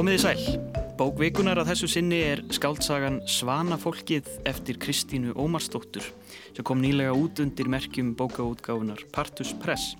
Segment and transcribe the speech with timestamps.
[0.00, 0.44] Komiði sæl.
[0.96, 6.06] Bókvikunar að þessu sinni er skáldsagan Svanafólkið eftir Kristínu Ómarsdóttur
[6.56, 9.98] sem kom nýlega út undir merkjum bókaútgáfunar Partus Press.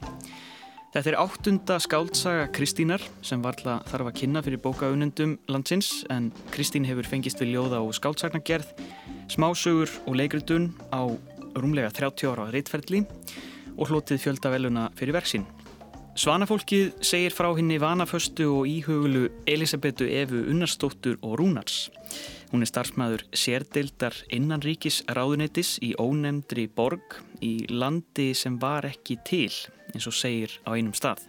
[0.95, 6.89] Þetta er áttunda skáldsaga Kristínar sem varla þarf að kynna fyrir bókaunundum landsins en Kristín
[6.89, 8.73] hefur fengist við ljóða og skáldsagnagerð,
[9.29, 11.13] smásögur og leikritun á
[11.61, 13.05] rúmlega 30 ára reitferðli
[13.77, 15.45] og hlotið fjölda veluna fyrir verksinn.
[16.19, 21.87] Svanafólkið segir frá henni vanaföstu og íhugulu Elisabetu Efu Unnarsdóttur og Rúnars.
[22.51, 29.55] Hún er starfsmæður sérdeildar innanríkis ráðuneytis í ónemndri borg í landi sem var ekki til,
[29.95, 31.23] eins og segir á einum stað.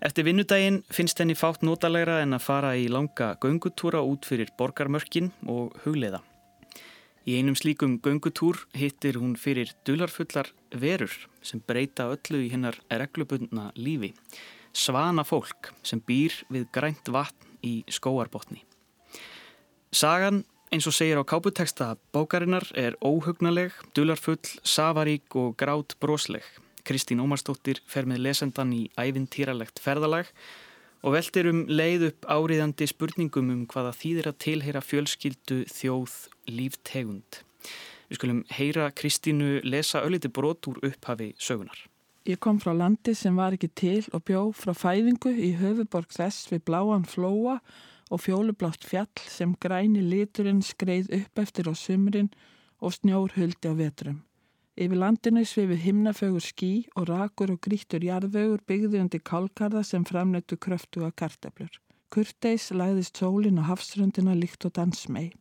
[0.00, 5.28] Eftir vinnudaginn finnst henni fátt notalegra en að fara í langa göngutúra út fyrir borgarmörkin
[5.44, 6.24] og hugleiða.
[7.22, 11.12] Í einum slíkum göngutúr hittir hún fyrir dularfullar verur
[11.46, 14.10] sem breyta öllu í hennar reglubundna lífi.
[14.74, 18.64] Svana fólk sem býr við grænt vatn í skóarbotni.
[19.94, 20.42] Sagan,
[20.74, 26.42] eins og segir á káputeksta bókarinnar, er óhugnaleg, dularfull, safarík og grátt brosleg.
[26.82, 30.32] Kristín Ómarsdóttir fer með lesendan í ævintýralegt ferðalag
[31.02, 36.18] og veldir um leið upp áriðandi spurningum um hvaða þýðir að tilheyra fjölskyldu þjóð
[36.50, 37.42] líftegund.
[38.08, 41.78] Við skulum heyra Kristínu lesa ölliti brot úr upphafi sögunar.
[42.28, 46.52] Ég kom frá landi sem var ekki til og bjó frá fæðingu í höfuborg þess
[46.52, 47.56] við bláan flóa
[48.12, 52.30] og fjólublátt fjall sem græni liturinn skreið upp eftir á sumrin
[52.78, 54.20] og snjór huldi á vetrum.
[54.72, 60.56] Yfir landinu svifi himnafögur skí og rakur og grítur jarðvögur byggði undir kálkarða sem framnötu
[60.56, 61.74] kröftu að karteflur.
[62.08, 65.34] Kurteis læðist sólin á hafsröndina líkt og dansmei.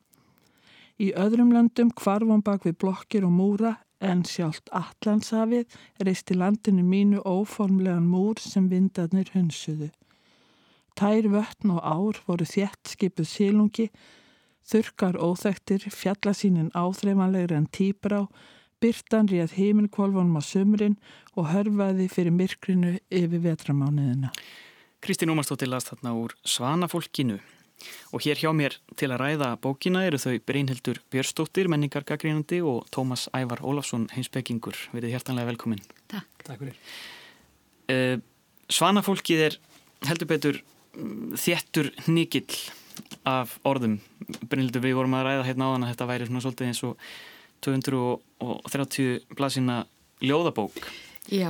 [0.99, 7.23] Í öðrum löndum kvarfum bak við blokkir og múra en sjálft Allandshafið reisti landinu mínu
[7.23, 9.91] óformlegan múr sem vindarnir hunsuðu.
[10.99, 13.87] Tær vötn og ár voru þjætt skipuð sílungi,
[14.67, 18.25] þurkar óþektir, fjallasínin áþreifanlegri en tíbrá,
[18.81, 20.97] Byrtan réð heiminkvolfunum á sömurinn
[21.37, 24.31] og hörfaði fyrir myrkrinu yfir vetramániðina.
[25.05, 27.37] Kristín Ómarsdóttir las þarna úr Svanafólkinu
[28.13, 33.27] og hér hjá mér til að ræða bókina eru þau Brynhildur Björnsdóttir, menningargagrínandi og Tómas
[33.37, 34.77] Ævar Ólafsson, heimsbyggingur.
[34.93, 35.81] Verðið hjertanlega velkomin.
[36.09, 36.45] Takk.
[36.45, 36.77] Takk fyrir.
[37.89, 38.17] Uh,
[38.71, 39.57] Svanafólkið er
[40.09, 40.61] heldur betur
[41.37, 42.49] þjettur nikill
[43.29, 43.99] af orðum.
[44.49, 47.11] Brynhildur, við vorum að ræða hérna á þann að þetta væri svona svolítið eins og
[47.65, 49.83] 230 blasina
[50.21, 50.77] ljóðabók
[51.31, 51.49] Já,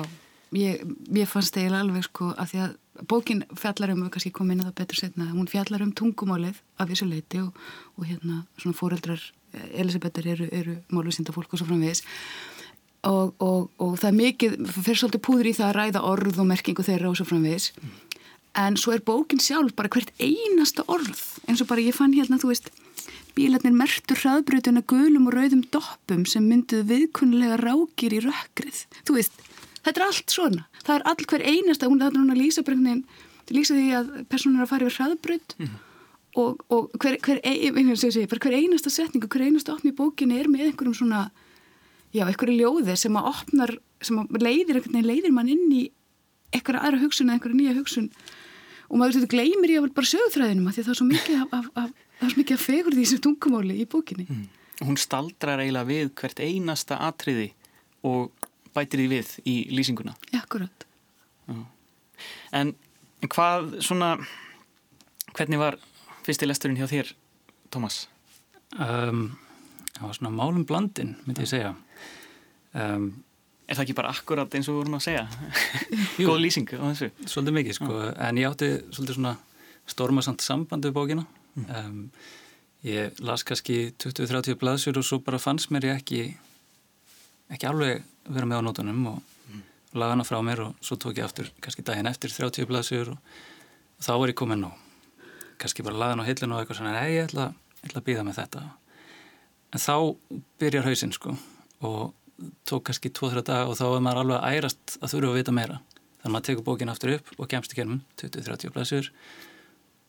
[0.55, 0.83] ég,
[1.15, 2.77] ég fannst eiginlega alveg sko að því að
[3.07, 6.59] bókin fjallar um, við kannski komum inn að það betur setna, hún fjallar um tungumálið
[6.77, 7.55] af þessu leiti og,
[7.97, 12.05] og hérna svona fóreldrar Elisabetar eru, eru málusinda fólk og svo framvegis
[13.07, 16.47] og, og, og það er mikið, fyrir svolítið púður í það að ræða orð og
[16.51, 17.97] merkingu þeirra og svo framvegis mm.
[18.63, 22.39] en svo er bókin sjálf bara hvert einasta orð eins og bara ég fann hérna,
[22.39, 22.71] þú veist
[23.37, 28.81] Bílarnir mertur hraðbrutuna gulum og rauðum doppum sem mynduð viðkunnulega rákir í rökkrið.
[29.07, 29.37] Þú veist,
[29.81, 30.65] þetta er allt svona.
[30.81, 33.05] Það er all hver einasta, hún er lýsa bröngnin,
[33.51, 35.79] lýsa því að personur er að fara yfir hraðbrut mm
[36.35, 40.39] og, og hver, hver, ein, segi, hver einasta setning og hver einasta opn í bókinni
[40.39, 41.25] er með einhverjum svona,
[42.15, 45.81] já, einhverju ljóði sem að opnar, sem að leiðir, leiðir mann inn í
[46.55, 48.07] einhverja aðra hugsun eða einhverja nýja hugsun
[48.91, 51.67] og maður gleymir ég að bara sögþræðinum að því það er svo mikið af, af,
[51.83, 54.49] af það er svo mikið að fegur því sem tungumáli í bókinni mm.
[54.81, 57.51] Hún staldrar eiginlega við hvert einasta atriði
[58.07, 60.85] og bætir því við í lýsinguna Já, akkurat
[61.49, 61.57] Já.
[62.57, 62.73] En
[63.29, 64.15] hvað svona
[65.35, 65.77] hvernig var
[66.25, 67.11] fyrsti lesturinn hjá þér,
[67.73, 68.05] Tómas?
[68.77, 69.33] Um,
[69.95, 71.73] það var svona málum blandin, myndi ég segja
[72.77, 73.11] um,
[73.67, 75.25] Er það ekki bara akkurat eins og við vorum að segja?
[76.27, 77.11] Góð lýsing á þessu?
[77.23, 78.09] Svolítið mikið, sko, Já.
[78.27, 79.35] en ég átti svolítið svona
[79.91, 81.23] stormasamt sambandi við bókina.
[81.55, 82.11] Um,
[82.87, 86.21] ég las kannski 20-30 blaðsjur og svo bara fannst mér ég ekki
[87.51, 89.17] ekki alveg vera með á nótunum og
[89.51, 89.63] mm.
[89.99, 93.19] laga hana frá mér og svo tók ég aftur kannski daginn eftir 30 blaðsjur og,
[93.99, 94.77] og þá var ég komin og
[95.61, 98.07] kannski bara laga hana á hillinu og eitthvað svona nei ég ætla, ég ætla að
[98.07, 98.63] býða með þetta
[99.71, 99.95] en þá
[100.61, 101.35] byrjar hausinn sko
[101.85, 102.13] og
[102.65, 105.81] tók kannski 2-3 dag og þá er maður alveg ærast að þurfa að vita meira
[106.21, 109.11] þannig að maður tekur bókin aftur upp og kemst í kennum 20-30 blaðsjur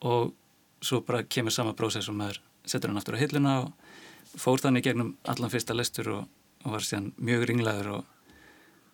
[0.09, 0.33] og
[0.83, 4.87] svo bara kemur sama prósess og maður setur hann aftur á hilluna og fór þannig
[4.87, 6.25] gegnum allan fyrsta lestur og,
[6.65, 8.09] og var síðan mjög ringlaður og,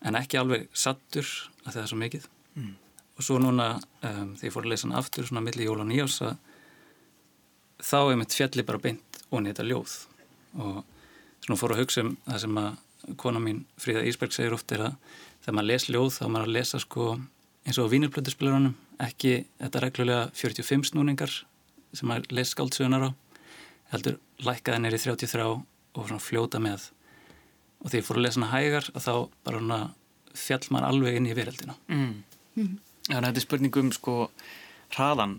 [0.09, 1.27] en ekki alveg sattur
[1.65, 2.75] að það er svo mikið mm.
[3.19, 5.89] og svo núna um, þegar ég fór að lesa hann aftur svona millir jól og
[5.89, 6.37] nýjás að
[7.79, 9.97] þá er mitt fjalli bara beint onni þetta ljóð
[10.59, 10.79] og
[11.45, 14.89] svona fór að hugsa um það sem að kona mín Fríða Ísberg segir oft er
[14.89, 14.97] að
[15.45, 17.09] þegar maður les ljóð þá maður að lesa sko
[17.67, 21.35] eins og á vínirplötuspilurunum ekki þetta reglulega 45 snúningar
[21.97, 23.11] sem að lesa skáldsögunar á
[23.93, 26.91] heldur lækkaði neyri 33 og svona fljóta með.
[27.83, 29.13] Og því ég fór að lesa hana hægar að þá
[29.47, 29.81] bara hana
[30.39, 31.77] fjall mann alveg inn í veröldina.
[31.89, 32.15] Mm.
[32.59, 32.73] Mm.
[33.09, 34.17] Já, þetta er spurningum sko
[34.95, 35.39] hraðan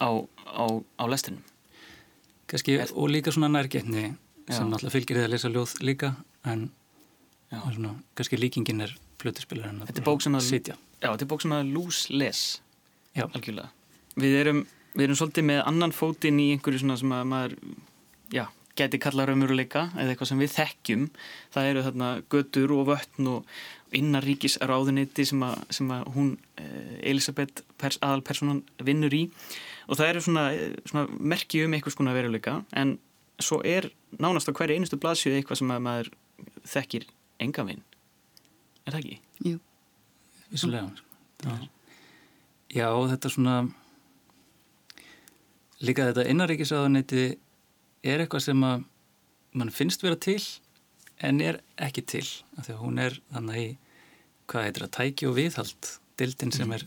[0.00, 0.10] á,
[0.48, 0.64] á,
[0.98, 1.42] á lestinum.
[2.50, 2.92] Kanski, er...
[2.96, 4.12] og líka svona nærgetni
[4.50, 6.14] sem náttúrulega fylgir því að lesa ljóð líka
[6.48, 6.66] en
[7.52, 10.76] svona, kannski líkingin er plötuspilur en að sitja.
[11.02, 12.42] Já, þetta er bók sem að lús les
[13.20, 13.70] algjörlega.
[14.20, 14.62] Við erum,
[14.94, 17.54] við erum svolítið með annan fótinn í einhverju svona sem að maður
[18.32, 18.44] já,
[18.78, 21.06] geti kalla raumuruleika eða eitthvað sem við þekkjum.
[21.54, 23.54] Það eru þarna götur og vöttn og
[23.92, 29.26] innaríkis ráðuniti sem að, sem að hún eh, Elisabeth pers, aðalpersonan vinnur í.
[29.88, 30.44] Og það eru svona,
[30.88, 32.60] svona merki um eitthvað skona veruleika.
[32.72, 32.96] En
[33.42, 33.90] svo er
[34.22, 36.12] nánast á hverju einustu blaðsjöu eitthvað sem að maður
[36.72, 37.08] þekkir
[37.42, 37.82] enga vinn
[38.86, 39.18] er það ekki?
[39.46, 39.60] Jú.
[40.52, 40.90] Vissulega
[41.42, 41.68] Já.
[42.72, 43.54] Já, þetta svona
[45.82, 47.24] líka þetta innaríkisáðuniti
[48.02, 48.84] er eitthvað sem að
[49.58, 50.40] mann finnst vera til
[51.22, 52.24] en er ekki til
[52.56, 53.68] af því að hún er þannig í
[54.50, 56.76] hvað heitir að tæki og viðhald dildin sem mhm.
[56.78, 56.86] er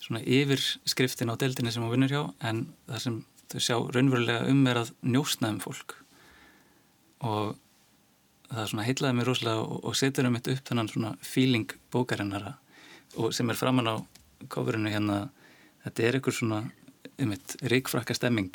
[0.00, 3.18] svona yfir skriftin á dildinni sem hún vinnur hjá en það sem
[3.50, 5.96] þau sjá raunverulega um er að njósna um fólk
[7.26, 7.56] og
[8.50, 12.54] það svona heitlaði mér rosalega og, og setur um þetta upp þannig svona feeling bókarinnara
[13.20, 13.96] og sem er framann á
[14.50, 15.20] kofurinu hérna
[15.84, 16.62] þetta er einhver svona
[17.20, 18.54] eitt ríkfrakka stemming.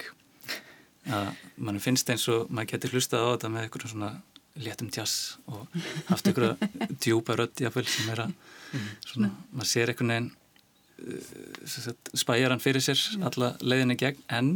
[1.06, 4.12] Að mann finnst eins og maður getur hlustað á þetta með einhverjum svona
[4.56, 5.67] léttum jazz og
[6.07, 6.56] haft einhverja
[7.03, 8.35] djúpa rödd jáfnveil sem er að
[9.06, 10.29] svona, maður sér einhvern veginn
[11.12, 14.53] uh, spæjar hann fyrir sér alla leiðinni gegn en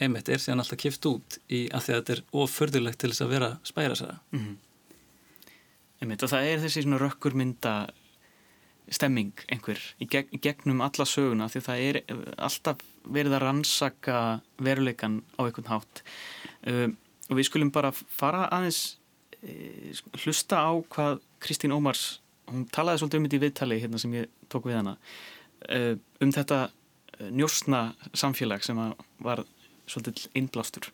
[0.00, 3.24] einmitt er síðan alltaf kift út í að því að þetta er oförðulegt til þess
[3.24, 4.58] að vera spæra sér mm -hmm.
[6.00, 7.74] Einmitt og það er þessi svona rökkurmynda
[8.90, 11.98] stemming einhver í, geg, í gegnum alla söguna því það er
[12.36, 14.16] alltaf verið að rannsaka
[14.60, 16.02] veruleikan á einhvern hátt.
[16.66, 16.96] Um,
[17.30, 18.98] og við skulum bara fara aðeins
[19.40, 19.92] e,
[20.24, 22.20] hlusta á hvað Kristín Ómars
[22.50, 24.96] hún talaði svolítið um þetta í viðtali hérna sem ég tók við hana
[25.70, 26.64] uh, um þetta
[27.30, 27.82] njósna
[28.16, 28.78] samfélag sem
[29.20, 29.44] var
[29.90, 30.90] svolítið innblástur.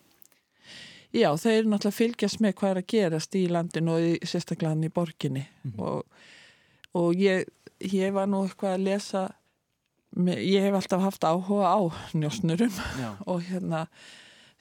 [1.15, 4.89] Já, þeir eru náttúrulega fylgjast með hvað er að gerast í landinu og í, sérstaklega
[4.89, 5.45] í borginni.
[5.47, 5.83] Mm -hmm.
[5.87, 6.05] og,
[6.99, 7.47] og ég,
[7.81, 9.23] ég var nú eitthvað að lesa
[10.17, 11.81] ég hef alltaf haft áhuga á
[12.17, 12.73] njósnurum
[13.31, 13.87] og hérna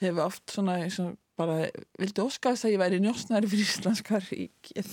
[0.04, 1.70] hefur oft svona, svona bara
[2.00, 4.92] vildi óskast að ég væri njósnari fyrir Íslandska ríkið.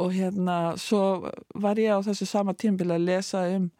[0.00, 3.70] Og hérna svo var ég á þessu sama tímbili að lesa um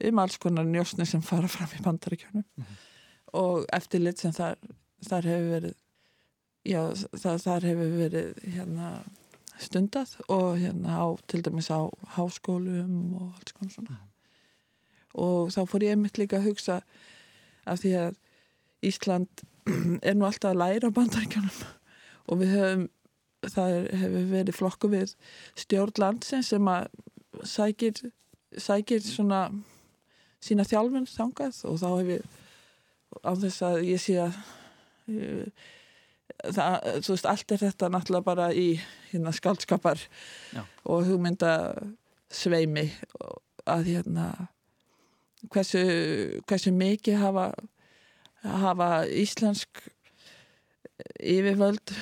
[0.00, 2.44] um alls konar njósni sem fara fram í bandaríkjunum.
[2.56, 2.86] Mm -hmm
[3.36, 4.58] og eftirlit sem þar,
[5.06, 5.76] þar hefur verið
[6.66, 6.82] já,
[7.14, 8.90] það, þar hefur verið hérna
[9.60, 11.80] stundað og hérna á, til dæmis á
[12.16, 13.96] háskólum og alls konar svona.
[13.96, 14.09] Mm.
[15.14, 16.80] Og þá fór ég mitt líka að hugsa
[17.68, 18.18] af því að
[18.86, 19.44] Ísland
[20.06, 21.60] er nú alltaf að læra bandaríkjanum
[22.30, 22.88] og við höfum
[23.48, 25.14] það hefur verið flokku við
[25.58, 26.88] stjórnlandsin sem að
[27.48, 28.10] sækir
[28.60, 29.46] sækir svona
[30.44, 32.24] sína þjálfinn þangað og þá hefur
[33.24, 34.36] á þess að ég sé að
[35.10, 35.46] uh,
[36.48, 38.68] það, þú veist, allt er þetta náttúrulega bara í
[39.10, 40.02] hérna skaldskapar
[40.54, 40.62] Já.
[40.84, 41.54] og hugmynda
[42.30, 42.86] sveimi
[43.68, 44.30] að hérna
[45.48, 45.82] hversu,
[46.48, 47.50] hversu mikið hafa
[48.42, 49.82] hafa íslensk
[51.20, 51.92] yfirvöld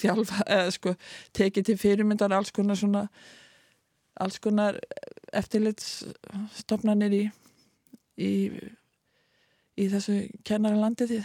[0.00, 0.94] þjálfa, eða sko
[1.36, 3.06] tekið til fyrirmyndar alls konar svona
[4.20, 4.78] alls konar
[5.32, 7.22] eftirlitsstofnanir í
[8.20, 8.32] í
[9.80, 11.20] í þessu kennarlandi því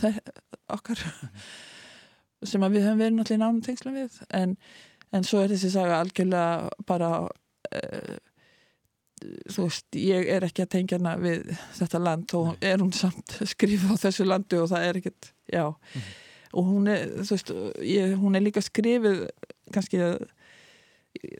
[0.00, 0.18] það
[0.74, 1.04] okkar
[2.42, 4.16] sem við höfum verið náttúrulega í nánum tengslu við.
[4.34, 4.56] En,
[5.14, 8.16] en svo er þessi saga algjörlega bara uh,
[9.50, 13.36] þú veist, ég er ekki að tengja hana við þetta land og er hún samt
[13.54, 15.66] skrifið á þessu landu og það er ekkert, já.
[15.72, 16.08] Mm.
[16.52, 17.52] og hún er, þú veist,
[17.88, 19.26] ég, hún er líka skrifið
[19.72, 20.26] kannski að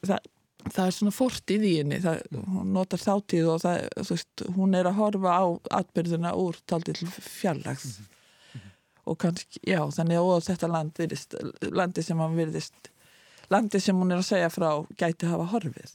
[0.07, 0.31] það
[0.71, 2.21] það er svona fortið í henni það,
[2.53, 5.45] hún notar þáttíð og það, veist, hún er að horfa á
[5.81, 8.69] atbyrðuna úr taldið til fjallags mm -hmm.
[9.11, 11.35] og kannski, já, þannig að þetta land virðist,
[11.71, 12.93] landi sem hann virðist
[13.51, 15.93] landi sem hún er að segja frá gæti hafa horfið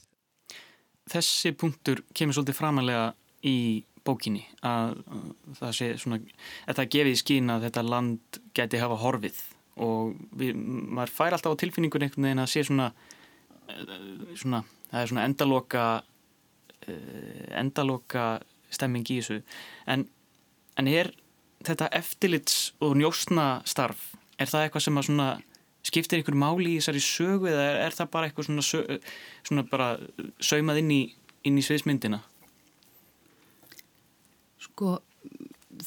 [1.08, 3.04] Þessi punktur kemur svolítið framalega
[3.46, 4.96] í bókinni að
[5.58, 6.18] það sé svona,
[6.66, 9.40] það gefið í skín að þetta land gæti hafa horfið.
[9.84, 12.90] Og við, maður fær alltaf á tilfinningun einhvern veginn að sé svona
[14.38, 15.84] svona, það er svona endaloka
[16.86, 18.28] eh, endaloka
[18.72, 19.42] stemming í þessu.
[19.88, 20.06] En,
[20.78, 21.12] en er
[21.66, 25.28] þetta eftirlits og njósna starf er það eitthvað sem að svona
[25.86, 29.12] skiptir einhver máli í þessari sögu eða er, er það bara eitthvað svona, sög,
[29.46, 29.92] svona bara
[30.42, 31.02] saumað inn í,
[31.48, 32.22] inn í sviðsmyndina?
[34.78, 34.98] sko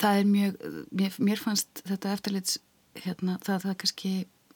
[0.01, 0.57] það er mjög,
[0.91, 2.59] mér, mér fannst þetta eftirlits,
[3.05, 4.13] hérna, það, það kannski,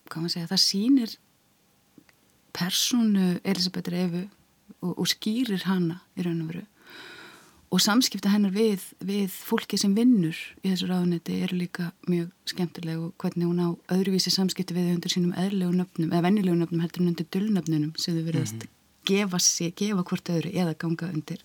[0.10, 1.16] hvað maður segja, það sýnir
[2.56, 4.24] personu Elisabeth Refu
[4.82, 6.64] og, og skýrir hana í raun og veru
[7.74, 13.02] og samskipta hennar við, við fólki sem vinnur í þessu ráðunetti eru líka mjög skemmtileg
[13.02, 17.04] og hvernig hún á öðruvísi samskipti við undir sínum eðlegu nöfnum eða vennilegu nöfnum heldur
[17.04, 19.10] en undir dullnöfnunum sem þau verðast mm -hmm.
[19.10, 21.42] gefa sig, gefa hvort öðru eða ganga undir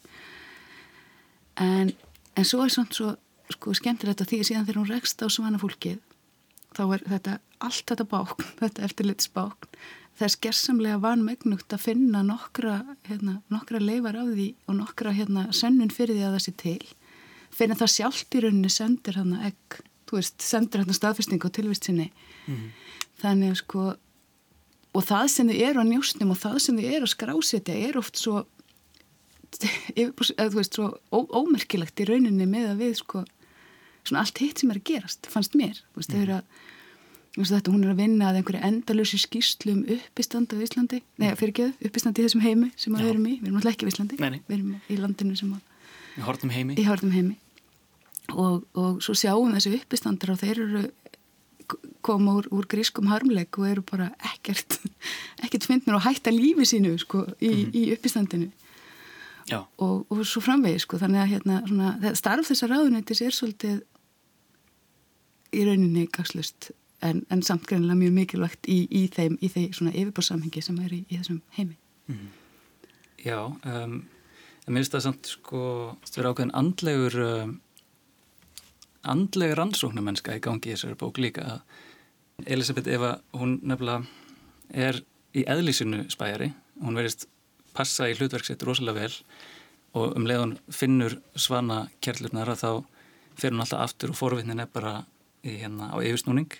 [1.57, 1.93] en,
[2.37, 3.17] en svo er svona svo
[3.51, 5.99] sko, skemmtilegt að því síðan þegar hún rekst á svana fólkið
[6.77, 9.69] þá er þetta allt þetta bákn, þetta eftirlitsbákn
[10.21, 15.47] það er skersamlega vanmegnugt að finna nokkra, hérna, nokkra leifar af því og nokkra hérna,
[15.57, 16.91] sennun fyrir því að það sé til.
[17.57, 19.81] Fyrir það sjálft í rauninni sendir hann að egg,
[20.13, 22.11] veist, sendir hann staðfesting og tilvist sinni.
[22.51, 22.71] Mm.
[23.21, 23.83] þannig að sko
[24.97, 27.99] og það sem þið eru á njóstnum og það sem þið eru að skrásetja er
[28.01, 28.41] oft svo
[30.01, 33.23] eða veist, svo ó, ómerkilegt í rauninni með að við sko
[34.03, 35.81] svona allt hitt sem er að gerast, fannst mér.
[35.93, 36.61] Þú veist, þau eru að
[37.37, 40.99] Þetta, hún er að vinna að einhverju endalösi skýrslu um uppistand á Íslandi.
[41.23, 43.37] Nei, fyrirgeðu, uppistand í þessum heimi sem við erum í.
[43.39, 44.41] Við erum alltaf ekki í Íslandi, nei, nei.
[44.49, 47.37] við erum í landinu sem að í hortum heimi, í hortum heimi.
[48.35, 50.83] Og, og svo sjáum þessu uppistandur og þeir eru
[52.03, 54.81] koma úr, úr grískum harmleik og eru bara ekkert
[55.45, 57.79] ekkert finnir og hætta lífi sínu sko, í, mm -hmm.
[57.79, 58.51] í uppistandinu.
[59.51, 63.81] Og, og svo framvegi sko, þannig að hérna, svona, starf þessar ráðunættis er svolítið
[65.51, 66.71] í rauninni gagslust
[67.07, 70.95] en, en samt greinlega mjög mikilvægt í, í þeim, í þeim svona yfirbórsamhengi sem er
[70.95, 71.77] í, í þessum heimi.
[72.11, 72.29] Mm.
[73.25, 73.97] Já, um,
[74.67, 75.63] ég minnst það samt sko,
[76.07, 77.55] það er ákveðin andlegur um,
[79.11, 81.61] andlegur rannsóknumennska í gangi í þessari bók líka
[82.47, 84.05] Elisabeth Eva, hún nefnilega
[84.71, 85.03] er
[85.37, 87.27] í eðlísinu spæjari, hún verist
[87.77, 89.13] passa í hlutverksitt rosalega vel
[89.99, 92.71] og um leiðun finnur svana kjærlurnar að þá
[93.41, 95.01] fer hún alltaf aftur og forvinnin er bara
[95.45, 96.51] í, hérna, á yfirsnúning.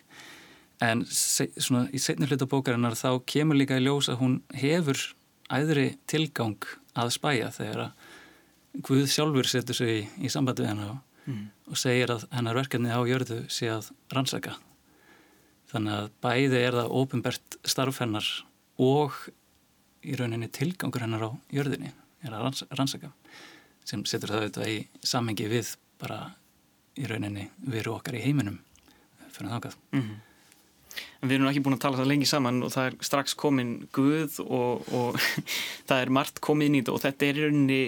[0.81, 5.01] En svona, í setni hluta bókarinnar þá kemur líka í ljós að hún hefur
[5.53, 6.65] æðri tilgang
[6.97, 8.09] að spæja þegar að
[8.87, 11.47] Guð sjálfur setur sig í, í sambandi við hennar mm.
[11.73, 14.55] og segir að hennar verkefni á jörðu sé að rannsaka.
[15.73, 18.29] Þannig að bæði er það ofinbert starf hennar
[18.79, 19.17] og
[20.07, 21.91] í rauninni tilgangur hennar á jörðinni
[22.23, 23.11] er að ranns rannsaka
[23.87, 24.79] sem setur það auðvitað í
[25.13, 26.21] samhengi við bara
[26.95, 28.61] í rauninni veru okkar í heiminum
[29.41, 30.19] fyrir þákað mm -hmm.
[31.21, 34.39] Við erum ekki búin að tala það lengi saman og það er strax komin Guð
[34.41, 35.19] og, og
[35.89, 37.81] það er margt komið inn í þetta og þetta er, rauninni,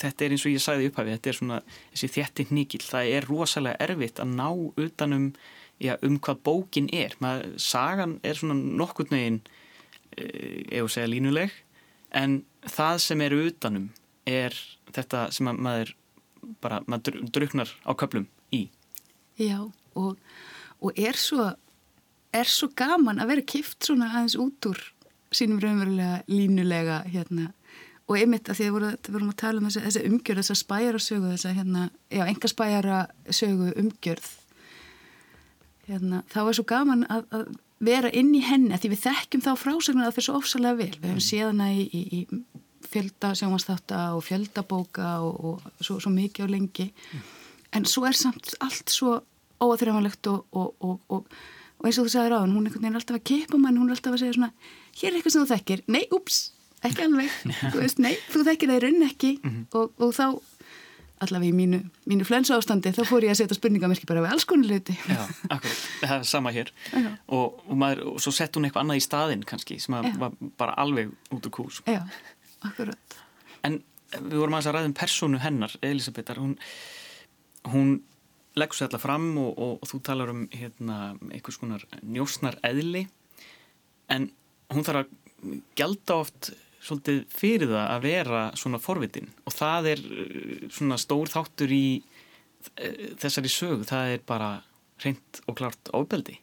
[0.00, 1.60] þetta er eins og ég sagði upphafi, þetta er svona
[1.92, 4.48] þessi þjætti nýkil, það er rosalega erfitt að ná
[4.86, 5.28] utanum
[5.78, 7.14] já, um hvað bókin er.
[7.20, 9.42] Maður, sagan er svona nokkur nögin
[10.16, 11.54] ef þú segja línuleg
[12.16, 13.88] en það sem er utanum
[14.26, 14.56] er
[14.96, 15.92] þetta sem maður
[16.64, 18.66] bara, maður druknar á köplum í.
[19.36, 19.60] Já
[19.96, 20.16] og
[20.80, 21.50] og er svo,
[22.34, 24.80] er svo gaman að vera kift svona aðeins út úr
[25.34, 27.50] sínum raunverulega línulega hérna.
[28.06, 30.98] Og einmitt að því að við vorum að tala um þessa, þessa umgjörð, þessa spæjara
[31.02, 32.98] sögu þessa hérna, já, enga spæjara
[33.34, 34.28] sögu umgjörð
[35.88, 37.48] hérna, þá er svo gaman að, að
[37.86, 40.92] vera inn í henni, því við þekkjum þá frásögnar að það fyrir svo ofsalega vel,
[40.94, 46.12] við hefum séð hana í, í, í fjölda sjómanstátta og fjöldabóka og, og svo, svo
[46.14, 46.86] mikið og lengi.
[47.10, 47.26] Mm.
[47.76, 49.18] en svo er samt allt svo
[49.62, 51.38] óaþrjámanlegt og, og, og,
[51.78, 54.16] og eins og þú sagði ráðan, hún er alltaf að keipa mann, hún er alltaf
[54.16, 54.52] að segja svona
[54.96, 56.42] hér er eitthvað sem þú þekkir, nei, ups,
[56.86, 57.32] ekki alveg.
[57.72, 59.32] Þú veist, nei, þú þekkir það í raun ekki.
[59.42, 59.90] Mm -hmm.
[60.04, 60.26] og þá
[61.24, 64.44] allavega í mínu, mínu flensu ástandi þá fór ég að setja spurningamerki bara við alls
[64.48, 66.72] konar leiti Já, akkurat, það er sama hér.
[67.32, 70.76] Og, og maður, og svo sett hún eitthvað annað í staðin kannski, sem var bara
[70.82, 71.80] alveg út úr kús.
[71.88, 72.02] Já,
[72.68, 73.16] akkurat.
[73.64, 73.80] En
[74.12, 76.54] við vorum aðeins að ræða um personu hennar, Elisabethar hún,
[77.72, 77.96] hún
[78.56, 83.04] leggur sér alltaf fram og, og, og þú talar um hérna, einhvers konar njósnar eðli
[84.12, 84.30] en
[84.72, 86.50] hún þarf að gelda oft
[86.86, 89.28] svolítið fyrir það að vera svona forvitin.
[89.44, 94.50] Og það er uh, svona stór þáttur í uh, þessari sög, það er bara
[95.04, 96.38] reynd og klart ábeldi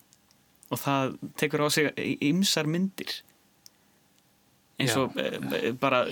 [0.74, 1.90] og það tekur á sig
[2.26, 3.22] ymsar myndir.
[4.82, 5.38] Eins og Já.
[5.40, 6.04] Uh, bara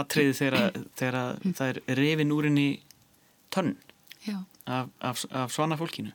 [0.00, 2.68] atriði þegar, það er reyfin úr henni
[3.54, 3.76] tönn.
[3.78, 3.83] Já
[4.32, 6.12] af, af, af svona fólkinu?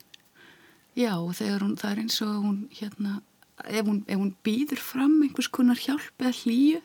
[0.97, 3.19] Já, hún, það er eins og hún hérna,
[3.65, 6.81] ef hún, ef hún býður fram einhvers konar hjálp eða hlýju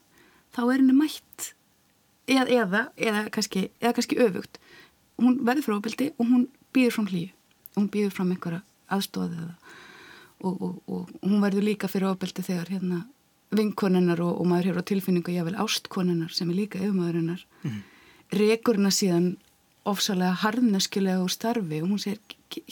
[0.55, 1.55] þá er henni mætt.
[2.31, 4.61] Eða, eða, eða kannski, eða kannski öfugt.
[5.21, 7.33] Hún verður frá ábyldi og hún býður fram hlýju.
[7.75, 8.63] Hún býður fram einhverja
[8.95, 9.51] aðstofið
[10.45, 13.03] og, og, og hún verður líka fyrir ábyldi þegar hérna
[13.55, 17.81] vinkonennar og, og maður hefur á tilfinningu jável ástkonennar sem er líka yfirmaðurinnar mm.
[18.35, 19.35] rekur hennar síðan
[19.89, 22.21] ofsalega harðneskjulega úr starfi og hún segir,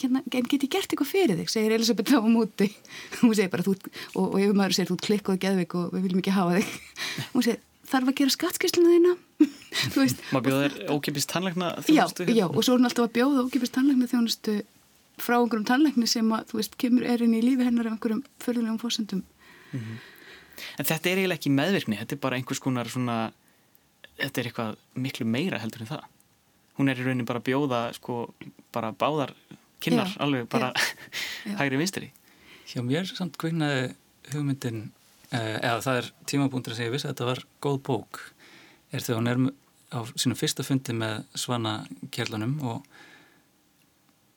[0.01, 2.71] hérna, get ég gert eitthvað fyrir þig, segir Elisabeth á múti
[3.21, 3.91] hún segir bara, og,
[4.23, 6.75] og ef maður segir þú klikk og geðvik og við viljum ekki hafa þig.
[7.35, 7.61] Hún segir,
[7.93, 9.15] þarf að gera skattskýrsluna þína?
[10.33, 13.45] Maður bjóða þér ókipist tannleikna já, þjónustu já, og svo er hún alltaf að bjóða
[13.47, 14.57] ókipist tannleikna þjónustu
[15.23, 18.23] frá einhverjum tannleikni sem að, þú veist, kemur er inn í lífi hennar af einhverjum
[18.43, 19.23] förðulegum fórsendum
[19.73, 23.17] en þetta er eiginlega ekki meðvirkni þetta er bara einhvers konar svona
[24.19, 26.05] þetta er eitthvað miklu meira heldur en það
[26.79, 28.27] hún er í raunin bara að bjóða sko,
[28.75, 29.35] bara báðar
[29.83, 31.57] kinnar Já, alveg bara já.
[31.61, 32.13] hægri vinstri
[32.73, 33.93] Hjá mér samt kviknaði
[34.33, 34.85] hugmyndin
[35.35, 38.23] eh, eða það er tímapunktur að segja viss að þetta var góð bók
[38.93, 39.43] er þegar hún er
[39.93, 41.75] á sínum fyrsta fundi með svana
[42.15, 42.87] kjærlunum og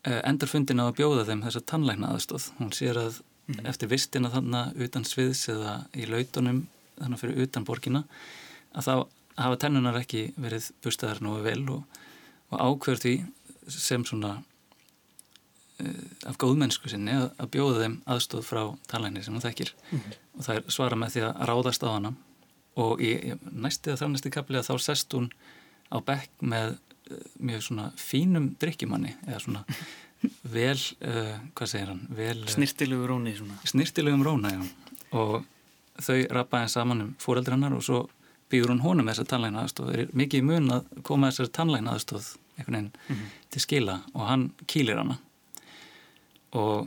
[0.04, 2.50] eh, endar fundin á að bjóða þeim þessa tannlækna aðstóð.
[2.60, 3.22] Hún sér að
[3.68, 6.64] eftir vistina þarna utan sviðs eða í lautunum
[6.96, 8.02] þannig fyrir utan borgina
[8.76, 8.94] að þá
[9.36, 11.84] hafa tennunar ekki verið bustaðar nú vel og,
[12.52, 13.14] og ákveður því
[13.72, 14.36] sem svona
[16.26, 19.74] af góðmennsku sinni að, að bjóða þeim aðstóð frá talæni sem hún þekkir.
[20.36, 22.12] Og það er svara með því að ráðast á hana.
[22.80, 25.28] Og í, í næsti að þarnasti kapli að þá sest hún
[25.92, 29.64] á bekk með uh, mjög svona fínum drikkimanni eða svona
[30.56, 32.02] vel, uh, hvað segir hann?
[32.16, 33.58] Vel, uh, snirtilugur róni svona.
[33.68, 34.64] snirtilegum róna já.
[35.16, 35.46] og
[36.02, 38.02] þau rappaði saman um fóreldrannar og svo
[38.52, 41.96] býður hún honum þessar tannlægna aðstóð það er mikið í mun að koma þessar tannlægna
[41.96, 43.96] aðstóð einhvern veginn til skila?
[44.14, 45.18] Og hann kýlir hana.
[46.56, 46.86] Og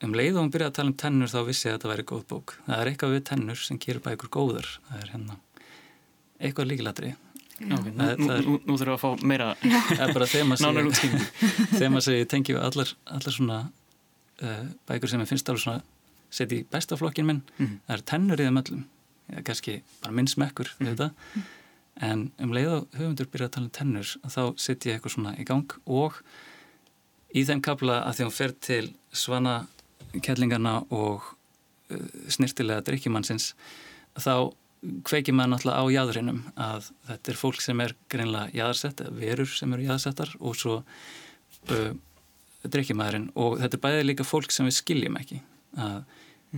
[0.00, 2.08] um leið og hún byrjaði að tala um tennur þá vissi ég að þetta væri
[2.10, 2.56] góð bók.
[2.66, 4.70] Það er eitthvað við tennur sem gerir bækur góðar.
[4.88, 5.38] Það er hérna
[6.40, 7.12] eitthvað líkilatri
[7.60, 9.48] Já, ok, nú, nú, nú, nú þurfum við að fá meira
[9.90, 11.26] það er bara þema nánar sem útskýringu
[11.82, 13.58] þema sem ég tengi við allar, allar svona
[14.40, 15.82] uh, bækur sem ég finnst alveg svona
[16.30, 17.42] setja í bestaflokkin minn.
[17.58, 17.76] Mhm.
[17.84, 18.86] það er tennur í þeim öllum
[19.46, 21.10] kannski bara minn smekkur við þetta.
[22.06, 25.34] En um leið og höfundur byrja að tala um tennur þá setja ég eitthvað svona
[25.36, 26.20] í gang og
[27.36, 29.54] í þeim kapla að því hún fer til svana
[30.24, 31.26] kellingarna og
[31.92, 33.52] uh, snirtilega drikkjumannsins
[34.18, 34.50] þá
[35.04, 39.52] kveikir maður náttúrulega á jáðurinnum að þetta er fólk sem er greinlega jáðarsett eða verur
[39.52, 41.92] sem eru jáðarsettar og svo uh,
[42.64, 45.42] drikkjumæðurinn og þetta er bæðið líka fólk sem við skiljum ekki
[45.80, 46.00] að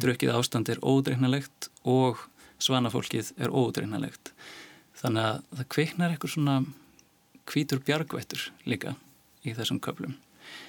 [0.03, 2.23] drukkið ástand er ódreiknalegt og
[2.63, 4.33] svanafólkið er ódreiknalegt
[5.01, 6.59] þannig að það kveiknar eitthvað svona
[7.51, 8.95] hvítur bjargvættur líka
[9.43, 10.15] í þessum köflum.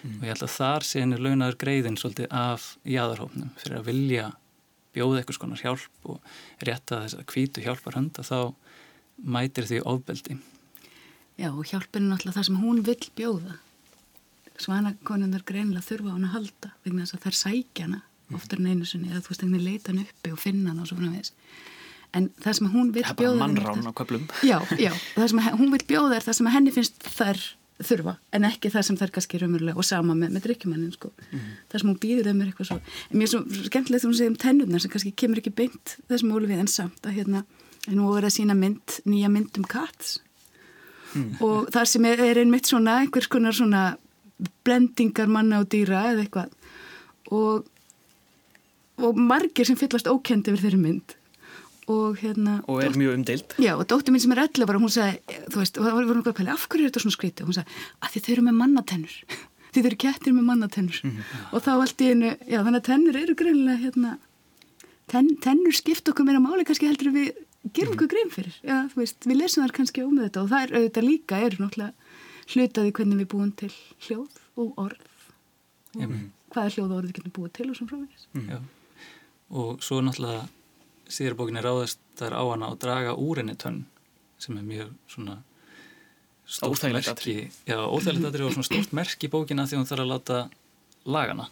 [0.03, 4.29] Og ég held að þar sé henni launaður greiðin svolítið af jáðarhófnum fyrir að vilja
[4.93, 6.33] bjóða eitthvað skonar hjálp og
[6.65, 8.39] rétta þess að hvítu hjálpar hönd að þá
[9.35, 10.39] mætir því ofbeldi.
[11.39, 13.59] Já, og hjálpin er náttúrulega það sem hún vill bjóða.
[14.61, 18.01] Svanakonunar greinilega þurfa hann að halda vegna þess að þær sækja hana
[18.33, 20.89] oftar en einu sinni eða þú veist, einhvern leita hann uppi og finna hann og
[20.89, 21.33] svo frá þess.
[22.13, 23.49] En það sem hún er bara bjóða...
[24.45, 27.43] Já, já, það sem hún vill bjóða er það sem henni finnst þær
[27.83, 31.09] þurfa en ekki það sem þær kannski raunverulega og sama með, með drikkjumannin sko.
[31.71, 34.19] það sem hún býður þeim er eitthvað svo en mér er svo skemmtilegt þegar hún
[34.19, 37.41] segir um tennurnar sem kannski kemur ekki beint þessum ólfið en samt að hérna,
[37.89, 40.19] en nú er að sína mynd, nýja mynd um Katz
[41.43, 43.83] og það sem er, er einmitt svona einhvers konar svona
[44.65, 46.55] blendingar manna og dýra eða eitthvað.
[47.33, 47.67] Og,
[49.03, 51.15] og margir sem fyllast ókendi yfir þeirri mynd
[51.91, 54.93] og hérna og er mjög umdeild Já, og dóttir mín sem er 11 ára, hún
[54.93, 57.47] sagði, þú veist, og það var einhverja pæli, af hverju er þetta svona skrítið?
[57.49, 59.15] Hún sagði, að því þau eru með mannatennur,
[59.71, 61.01] því þau eru kettir með mannatennur.
[61.51, 64.13] Og þá allt í einu, já, þannig að tennur eru greinilega, hérna,
[65.11, 67.33] ten, tennur skipta okkur meira máli, kannski heldur við
[67.75, 68.55] gerum okkur grein fyrir.
[68.63, 71.63] Já, þú veist, við lesum þar kannski um þetta og það er auðvitað líka, eru
[71.63, 71.93] náttúrulega
[72.53, 73.71] hlutaði hvernig við búum til
[74.03, 75.05] hljóð og orð.
[75.93, 76.15] Og
[76.53, 78.59] hvað er hljóð og orð við getum búið til og svona frá Já.
[79.53, 80.43] og svo náttúrulega
[81.13, 83.83] síður bókinni ráðast þær á hana og draga úr henni tönn
[84.41, 85.37] sem er mjög svona
[86.45, 87.49] stórt merki.
[87.69, 90.39] já, óþægilegt aðri og svona stórt merki í bókina því hún þarf að láta
[91.05, 91.47] lagana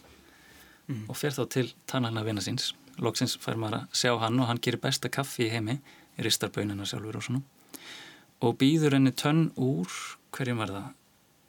[1.08, 2.74] og fer þá til tannagna vina síns.
[3.00, 5.78] Loksins fær maður að sjá hann og hann gerir besta kaffi í heimi
[6.20, 7.42] í ristarbönina sjálfur og svona
[8.42, 9.88] og býður henni tönn úr
[10.36, 10.90] hverjum var það?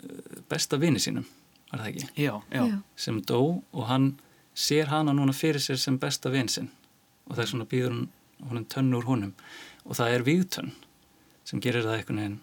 [0.03, 1.25] Eh, besta vini sínum,
[1.73, 2.07] var það ekki?
[2.23, 2.79] Já, já, Já.
[2.97, 3.41] sem dó
[3.73, 4.13] og hann
[4.55, 6.71] sér hana núna fyrir sér sem besta vin sinn
[7.29, 8.09] og þess vegna býður hún
[8.49, 9.35] honum tönn úr honum
[9.85, 10.73] og það er viðtönn
[11.49, 12.41] sem gerir það einhvern veginn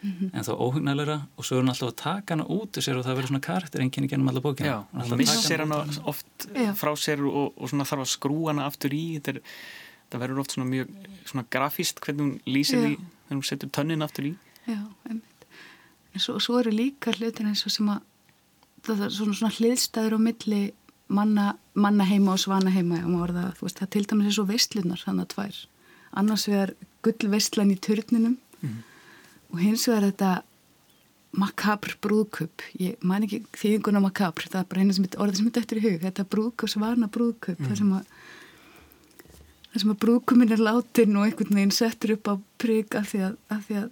[0.00, 3.04] en þá óhugnælara og svo er hún alltaf að taka hana út úr sér og
[3.04, 4.76] það verður svona karakter enginn í gennum alla bókina já.
[4.96, 6.70] Hún missir hana út úr oft Já.
[6.78, 9.42] frá sér og, og svona þarf að skrúa hana aftur í þetta, er,
[10.06, 10.94] þetta verður oft svona mjög
[11.28, 12.84] svona grafíst hvernig hún lýsir Já.
[12.86, 14.32] því þegar hún setur tönnin aftur í
[14.64, 15.46] Já, einmitt.
[16.14, 18.00] En svo, svo eru líka hlutin eins og sem að
[18.86, 20.62] það er svona, svona hliðstæður á milli
[21.10, 25.02] manna, manna heima og svana heima það, þú veist, það til dæmis er svo veistlunar
[25.02, 25.58] þannig að tvær.
[26.20, 26.72] Annars vegar
[27.04, 28.38] gullveistlan í turninum
[29.50, 30.30] og hins vegar þetta
[31.30, 35.54] makabr brúðkup ég man ekki þýðinguna makabr það er bara eina sem orðið sem er
[35.54, 37.68] dættur í hug þetta brúðkup, svana brúðkup mm.
[37.68, 38.08] það sem að
[39.70, 43.68] það sem að brúðkumin er látin og einhvern veginn settur upp á prigg af af
[43.68, 43.88] því að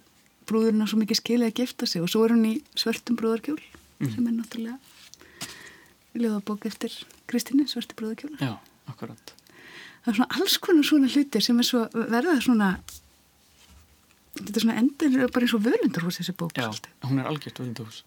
[0.49, 3.59] brúðurinn á svo mikið skilja að gifta sig og svo er hún í svörtum brúðarkjól
[3.61, 4.11] mm.
[4.11, 4.98] sem er náttúrulega
[6.19, 6.93] ljóðabók eftir
[7.29, 8.55] Kristíni, svörti brúðarkjól Já,
[8.91, 9.35] akkurat.
[10.03, 12.71] Það er svona alls konar svona hlutir sem er svo verða svona
[14.39, 16.91] þetta er svona endur bara eins og völundarhús þessi bók Já, svolítið.
[17.09, 18.01] hún er algjört völundarhús.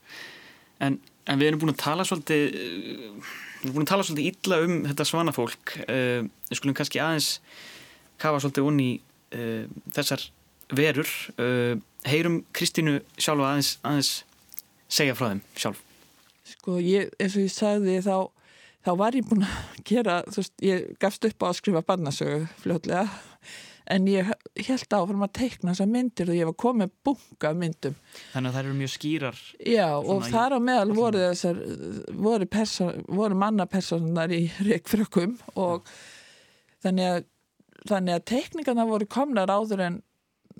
[0.82, 0.98] En,
[1.30, 4.76] en við erum búin að tala svolítið við erum búin að tala svolítið illa um
[4.90, 5.76] þetta svanafólk.
[5.86, 7.30] Uh, við skulum kannski aðeins
[8.22, 8.90] kafa svolítið onni
[9.36, 10.26] uh, þessar
[10.72, 11.14] verur.
[11.36, 11.76] Uh,
[12.08, 14.12] heyrum Kristínu sjálfa aðeins, aðeins
[14.92, 15.88] segja frá þeim sjálf
[16.42, 18.16] Sko, ég, eins og ég sagði þá
[18.82, 22.46] þá var ég búin að gera, þú veist, ég gafst upp á að skrifa barnasögu
[22.62, 23.06] fljóðlega
[23.92, 24.28] en ég
[24.62, 27.96] held áfram að teikna þessar myndir og ég var komið bunga myndum.
[28.30, 29.40] Þannig að það eru mjög skýrar.
[29.74, 31.58] Já og þar á meðal voru þessar,
[32.28, 32.48] voru,
[33.18, 35.90] voru mannapersonar í reikfrökkum og
[36.84, 37.28] þannig að,
[37.90, 39.98] þannig að teikningarna voru komnar áður en,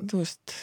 [0.03, 0.59] þú veist,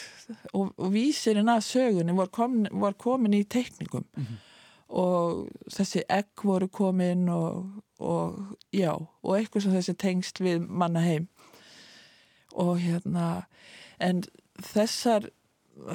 [0.52, 4.46] og, og vísirinn að sögunni voru komin, voru komin í teikningum mm -hmm.
[4.90, 8.40] Og þessi egg voru komin og, og
[8.74, 11.28] já, og eitthvað sem þessi tengst við manna heim.
[12.58, 13.44] Og hérna
[14.02, 14.24] en
[14.58, 15.30] þessar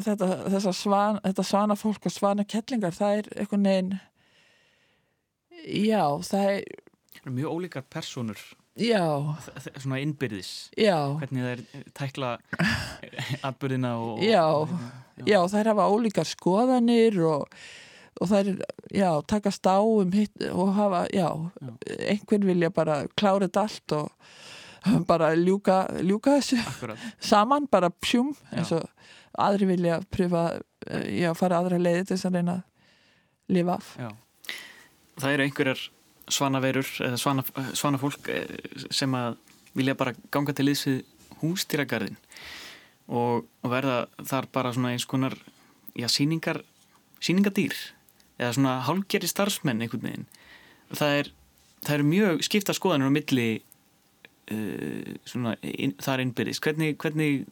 [0.05, 3.95] þetta, þessar svan, þetta svana fólk og svana kettlingar það er einhvern veginn
[5.65, 6.63] já það er
[7.25, 8.39] er mjög ólíkar personur
[8.75, 9.31] Já.
[9.79, 10.67] Svona innbyrðis.
[10.75, 11.15] Já.
[11.21, 12.31] Hvernig það er tækla
[13.47, 14.73] atbyrðina og Já, og,
[15.21, 15.29] já.
[15.31, 17.61] já það er að hafa ólíkar skoðanir og,
[18.21, 18.59] og það er,
[18.95, 21.27] já, takast á um hitt og hafa, já,
[21.61, 21.71] já.
[22.11, 27.07] einhvern vilja bara klára þetta allt og bara ljúka, ljúka þessu Akkurat.
[27.19, 28.85] saman, bara pjúm eins og
[29.41, 30.45] aðri vilja pröfa
[30.87, 34.09] eh, já, fara aðra leiði til þess að reyna að lifa af já.
[35.15, 35.83] Það eru einhverjar
[36.35, 37.43] svanaverur eða svana,
[37.77, 38.55] svanafólk eh,
[38.89, 39.41] sem að
[39.75, 41.03] vilja bara ganga til við
[41.41, 42.15] hústýragarðin
[43.11, 45.35] og, verða þar bara svona eins konar
[45.97, 46.61] já, síningar
[47.21, 47.75] síningadýr
[48.39, 50.27] eða svona hálgeri starfsmenn einhvern veginn
[50.91, 51.31] það er,
[51.85, 53.49] það er mjög skipta skoðanir á milli
[54.51, 57.45] uh, svona, in, þar innbyrðis hvernig, hvernig,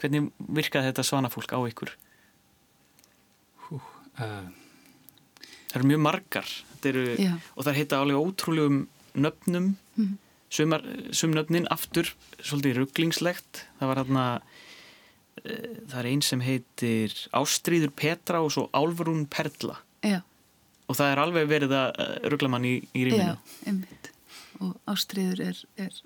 [0.00, 1.96] hvernig virkaði þetta svanafólk á ykkur?
[3.66, 4.46] Hú, uh.
[5.66, 6.52] Það eru mjög margar
[6.86, 7.08] eru,
[7.58, 8.84] og það heita alveg ótrúlegum
[9.18, 10.12] nöfnum mm.
[10.52, 14.26] sumar, sumnöfnin aftur svolítið rugglingslegt það var hérna
[15.42, 20.20] það er einn sem heitir Ástríður Petra og svo Álvarún Perla Já.
[20.86, 21.90] og það er alveg verið að
[22.32, 24.12] ruggla mann í, í rýminu Já, einmitt.
[24.60, 25.96] Og Ástríður er, er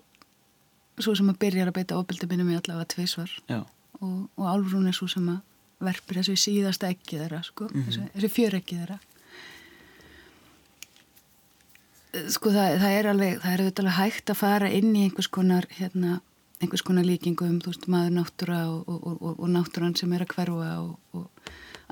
[1.00, 5.09] svo sem að byrja að beita ofbildabinu með allavega tvísvar og, og Álfrún er svo
[5.11, 5.40] sem að
[5.81, 8.11] verpir þessu síðasta ekki þeirra sko, mm -hmm.
[8.14, 8.98] þessu, fjör ekki þeirra.
[12.35, 15.66] Sko það, það er alveg það er auðvitað hægt að fara inn í einhvers konar
[15.79, 16.20] hérna,
[16.61, 20.72] einhvers konar líkingum þú veist maður náttúra og, og, og náttúran sem er að hverfa
[20.83, 21.31] og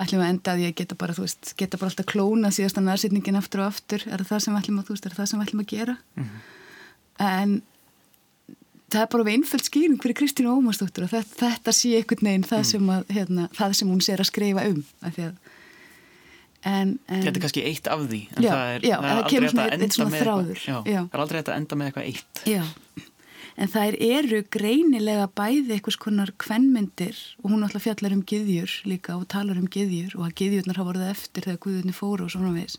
[0.04, 2.88] ætlum að enda að ég geta bara, þú veist, geta bara alltaf klóna síðast að
[2.88, 4.04] nærsittningin aftur og aftur?
[4.06, 5.96] Er það sem ætlum að, þú veist, er það sem ætlum að gera?
[6.14, 6.46] Mm -hmm.
[7.18, 7.62] en
[8.88, 12.46] það er bara við einföld skýring fyrir Kristínu Ómarsdóttur og þetta, þetta sé einhvern veginn
[12.48, 12.68] það, mm.
[12.70, 15.34] sem að, hérna, það sem hún sér að skrifa um að að,
[16.64, 19.20] en, en, Þetta er kannski eitt af því en já, það er, já, það er
[19.22, 20.64] aldrei að enda með eitthvað.
[20.64, 22.42] já, það er aldrei að enda með eitthvað eitt.
[22.48, 22.64] Já,
[23.58, 29.16] en það eru greinilega bæði einhvers konar kvennmyndir og hún alltaf fjallar um giðjur líka
[29.18, 32.54] og talar um giðjur og að giðjurnar hafa voruð eftir þegar guðunni fóru og svona
[32.54, 32.78] veist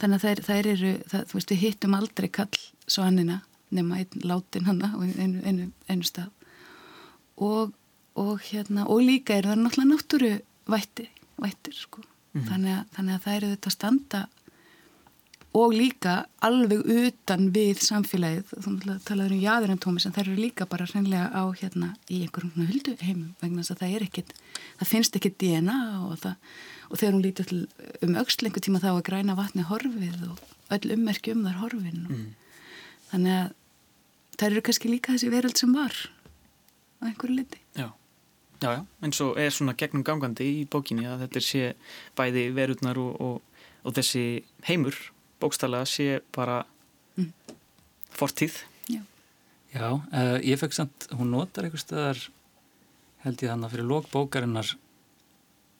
[0.00, 3.40] þannig að þær eru, það, þú veist, við hittum aldrei kall svanina
[3.74, 6.30] nema einn látin hanna á einu, einu, einu stað
[7.36, 7.72] og,
[8.16, 10.32] og, hérna, og líka er það náttúrulega náttúru
[10.66, 12.02] vættir, sko.
[12.02, 12.48] mm -hmm.
[12.48, 14.28] þannig, að, þannig að það eru þetta standa
[15.56, 16.14] og líka
[16.44, 18.54] alveg utan við samfélagið.
[18.64, 22.96] Þú talaður um jáðurintómi sem þær eru líka bara hreinlega á hérna í einhverjum huldu
[23.00, 24.34] heimum vegna þess að það er ekkit
[24.80, 26.34] það finnst ekkit DNA og, það,
[26.90, 27.54] og þegar hún lítið
[28.04, 30.42] um aukslengu tíma þá er græna vatni horfið og
[30.76, 32.04] öll ummerki um þar horfin.
[32.10, 32.26] Mm.
[33.12, 33.54] Þannig að
[34.36, 35.94] það eru kannski líka þessi veröld sem var
[37.00, 37.88] á einhverju liti Já,
[38.60, 41.74] já, já, eins og er svona gegnum gangandi í bókinni að þetta sé
[42.18, 44.26] bæði veröldnar og, og, og þessi
[44.68, 44.98] heimur
[45.42, 46.62] bókstælega sé bara
[47.16, 47.32] mm.
[48.16, 48.60] fortíð.
[48.90, 49.02] Já,
[49.74, 52.22] já uh, ég fekk samt, hún notar einhver staðar
[53.24, 54.72] held ég þannig að fyrir lókbókarinnar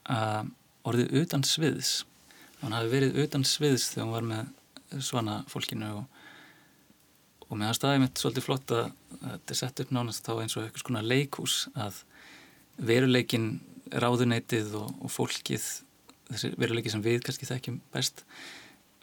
[0.06, 0.52] að uh,
[0.86, 1.94] orðið utan sviðs.
[2.60, 6.04] Hann hafi verið utan sviðs þegar hún var með svona fólkinu og
[7.46, 8.86] og meðan staðið mitt svolítið flott að
[9.20, 12.00] þetta er sett upp nánast þá eins og eitthvað svona leikús að
[12.88, 13.48] veruleikin
[13.94, 15.66] ráðuneytið og, og fólkið
[16.26, 18.24] þessi veruleiki sem við kannski þekkjum best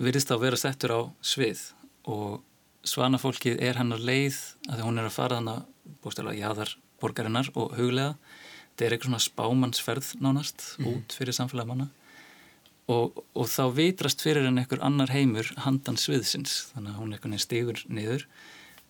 [0.02, 1.62] virðist þá vera settur á svið
[2.10, 2.42] og
[2.88, 5.62] svanafólkið er hann að leið að því hún er að fara hann að
[6.04, 8.16] bústæðlega jáðar borgarinnar og huglega.
[8.74, 10.88] Þetta er eitthvað svona spámannsferð nánast mm.
[10.90, 11.90] út fyrir samfélag manna.
[12.92, 17.40] Og, og þá vitrast fyrir henn einhver annar heimur handan sviðsins þannig að hún veginn
[17.40, 18.26] stigur niður.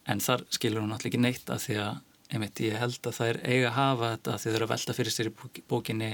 [0.10, 2.00] En þar skilur hún allir ekki neitt að því að
[2.34, 4.96] einmitt, ég held að það er eiga að hafa þetta því þau eru að velta
[4.98, 6.12] fyrir sér í bókinni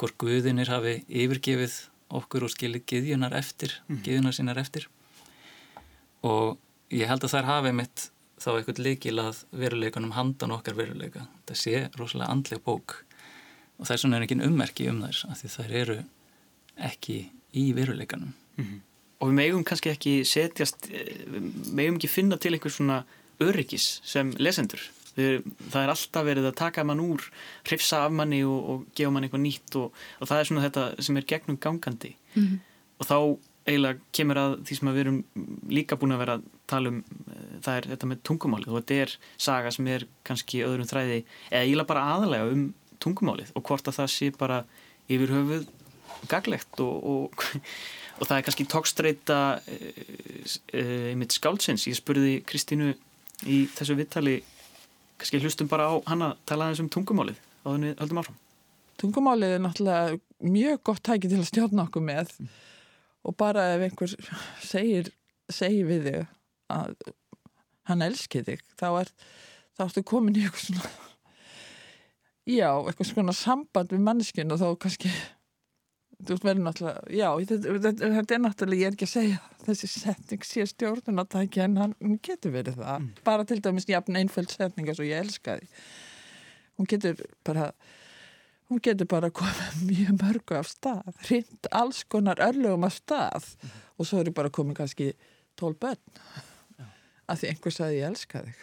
[0.00, 1.74] hvort guðinir hafi yfirgefið
[2.18, 4.02] okkur og skilið giðjunar eftir, mm.
[4.04, 4.88] giðjunar sínar eftir
[6.22, 6.58] og
[6.92, 8.08] ég held að þær hafi einmitt
[8.42, 11.26] þá eitthvað leikil að veruleikunum handan okkar veruleika.
[11.46, 12.96] Það sé rosalega andleg bók
[13.78, 15.98] og það er svona ekki ummerki um þess að því þær eru
[16.88, 17.18] ekki
[17.58, 18.32] í veruleikanum.
[18.56, 18.80] Mm -hmm.
[19.22, 23.04] Og við megum kannski ekki setjast, eh, við megum ekki finna til einhver svona
[23.40, 24.80] öryggis sem lesendur
[25.16, 27.24] það er alltaf verið að taka mann úr
[27.68, 31.06] hrifsa af manni og, og gefa mann eitthvað nýtt og, og það er svona þetta
[31.08, 32.60] sem er gegnum gangandi mm -hmm.
[32.98, 33.18] og þá
[33.62, 35.18] eiginlega kemur að því sem að við erum
[35.70, 38.94] líka búin að vera að tala um eh, það er þetta með tungumálið og þetta
[39.04, 42.64] er saga sem er kannski öðrum þræði eða eiginlega bara aðalega um
[43.02, 44.64] tungumálið og hvort að það sé bara
[45.10, 45.68] yfir höfuð
[46.30, 47.46] gaglegt og, og
[48.28, 49.92] það er kannski tókstreita e,
[50.72, 52.92] e, einmitt skálsins, ég spurði Kristínu
[53.50, 54.40] í þessu vittali
[55.22, 58.38] kannski hlustum bara á hana talaðins um tungumálið á þenni höldum áfram.
[59.00, 62.50] Tungumálið er náttúrulega mjög gott tæki til að stjórna okkur með mm.
[63.30, 64.16] og bara ef einhver
[64.62, 65.12] segir,
[65.50, 66.26] segir við þig
[66.72, 66.96] að
[67.90, 69.12] hann elskir þig þá er
[69.76, 70.90] þá ertu komin í eitthvað svona
[72.50, 75.12] já, eitthvað svona samband við manneskinu og þá kannski
[76.22, 79.40] þú veist verður náttúrulega, já, þetta, þetta, þetta er náttúrulega, ég er ekki að segja
[79.66, 83.10] þessi setning sé stjórnunatæki en hann getur verið það, mm.
[83.26, 85.68] bara til dæmis jafn einföld setning eins og ég elska því
[86.78, 87.72] hún getur bara
[88.70, 93.76] hún getur bara komið mjög mörgu af stað, hrind alls konar örlugum af stað mm.
[93.98, 95.10] og svo er ég bara komið kannski
[95.58, 96.00] tól bönn
[96.78, 96.88] ja.
[97.28, 98.62] að því einhver sagði ég elska þig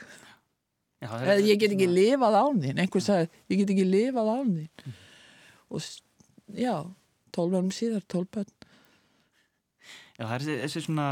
[1.00, 4.38] já, eða ég get ekki lifað á þín einhver sagði ég get ekki lifað á
[4.39, 4.98] þín mm.
[5.69, 5.91] og
[6.56, 6.76] já
[7.36, 8.50] tólvarum síðar, tólbönn
[10.20, 11.10] Já, það er þessi svona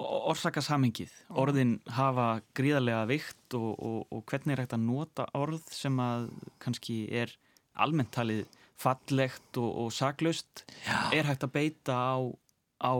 [0.00, 5.98] orsakasamingið, orðin hafa gríðarlega vikt og, og, og hvernig er hægt að nota orð sem
[6.02, 6.30] að
[6.62, 7.34] kannski er
[7.80, 8.46] almennt talið
[8.80, 10.64] fallegt og, og saklaust?
[11.12, 12.16] Er hægt að beita á,
[12.80, 12.92] á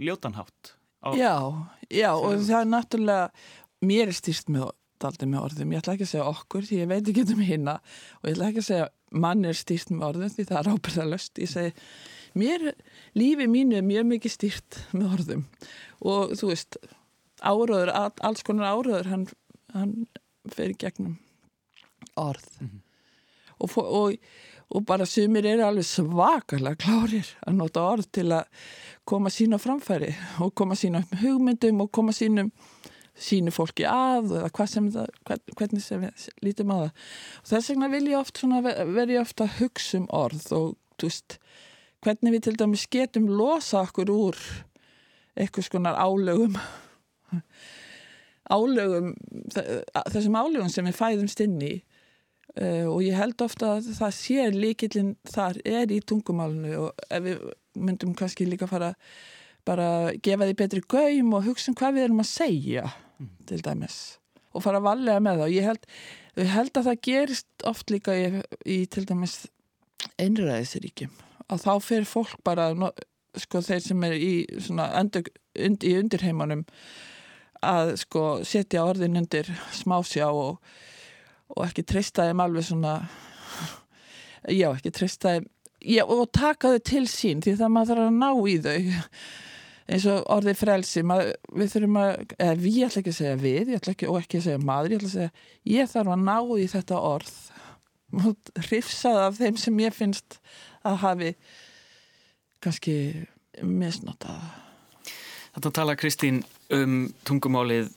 [0.00, 0.74] ljótanhátt?
[1.04, 1.36] Á Já,
[1.92, 3.30] já og það er náttúrulega
[3.86, 4.72] mér er stýrt með,
[5.22, 7.76] með orðum, ég ætla ekki að segja okkur því ég veit ekki um hérna
[8.18, 11.40] og ég ætla ekki að segja mann er stýrt með orðum því það er ábyrðalöst
[11.42, 11.72] ég segi,
[12.38, 12.66] mér,
[13.18, 15.46] lífi mínu er mjög mikið stýrt með orðum.
[16.04, 16.78] Og þú veist
[17.40, 19.26] áraður, alls konar áraður hann,
[19.74, 19.96] hann
[20.52, 21.18] fer í gegnum
[22.18, 22.46] orð.
[22.60, 22.80] Mm -hmm.
[23.58, 24.16] og, og,
[24.68, 28.44] og bara sumir eru alveg svakalega klárir að nota orð til að
[29.04, 32.50] koma sína framfæri og koma sína hugmyndum og koma sínum
[33.18, 35.08] sínu fólki að eða sem það,
[35.58, 36.92] hvernig sem við lítum á það.
[37.42, 40.68] Og þess vegna vil ég oft verði ofta að hugsa um orð og
[41.02, 41.38] veist,
[42.04, 44.38] hvernig við til dæmis getum losa okkur úr
[45.38, 46.56] eitthvað skonar álögum
[48.48, 49.12] álögum
[49.52, 51.72] þessum álögum sem við fæðumst inn í
[52.56, 57.26] uh, og ég held ofta að það sé líkillin þar er í tungumálunu og ef
[57.26, 57.44] við
[57.78, 58.94] myndum kannski líka fara
[59.68, 63.34] bara gefa því betri gaum og hugsa um hvað við erum að segja mm.
[63.50, 63.98] til dæmis
[64.56, 65.86] og fara að valega með það og ég held,
[66.40, 68.26] ég held að það gerist oft líka í,
[68.64, 69.36] í til dæmis
[70.18, 71.14] einræðisríkjum
[71.48, 72.70] að þá fer fólk bara
[73.38, 75.28] sko þeir sem er í endur,
[75.58, 76.64] und, í undirheimanum
[77.64, 80.58] að sko setja orðin undir smásjá og,
[81.54, 82.94] og ekki treysta þeim alveg svona
[84.60, 85.48] já ekki treysta þeim
[85.82, 88.78] já, og taka þau til sín því það maður þarf að ná í þau
[89.88, 93.38] eins og orðið frelsi maður, við þurfum að, eða við ég ætla ekki að segja
[93.40, 96.36] við ekki, og ekki að segja maður, ég ætla að segja ég þarf að ná
[96.58, 97.36] í þetta orð
[98.68, 100.38] hrifsað af þeim sem ég finnst
[100.86, 101.30] að hafi
[102.64, 102.96] kannski
[103.62, 104.42] misnotað.
[105.56, 106.42] Þetta tala Kristín
[106.74, 107.90] um tungumálið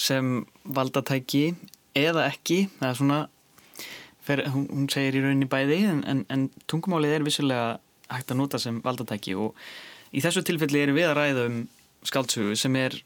[0.00, 1.52] sem valdatæki
[1.98, 3.20] eða ekki, það er svona
[4.22, 7.66] fer, hún, hún segir í rauninni bæði en, en, en tungumálið er vissulega
[8.12, 9.56] hægt að nota sem valdatæki og
[10.12, 11.58] Í þessu tilfelli erum við að ræða um
[12.08, 12.98] skáldsögu sem er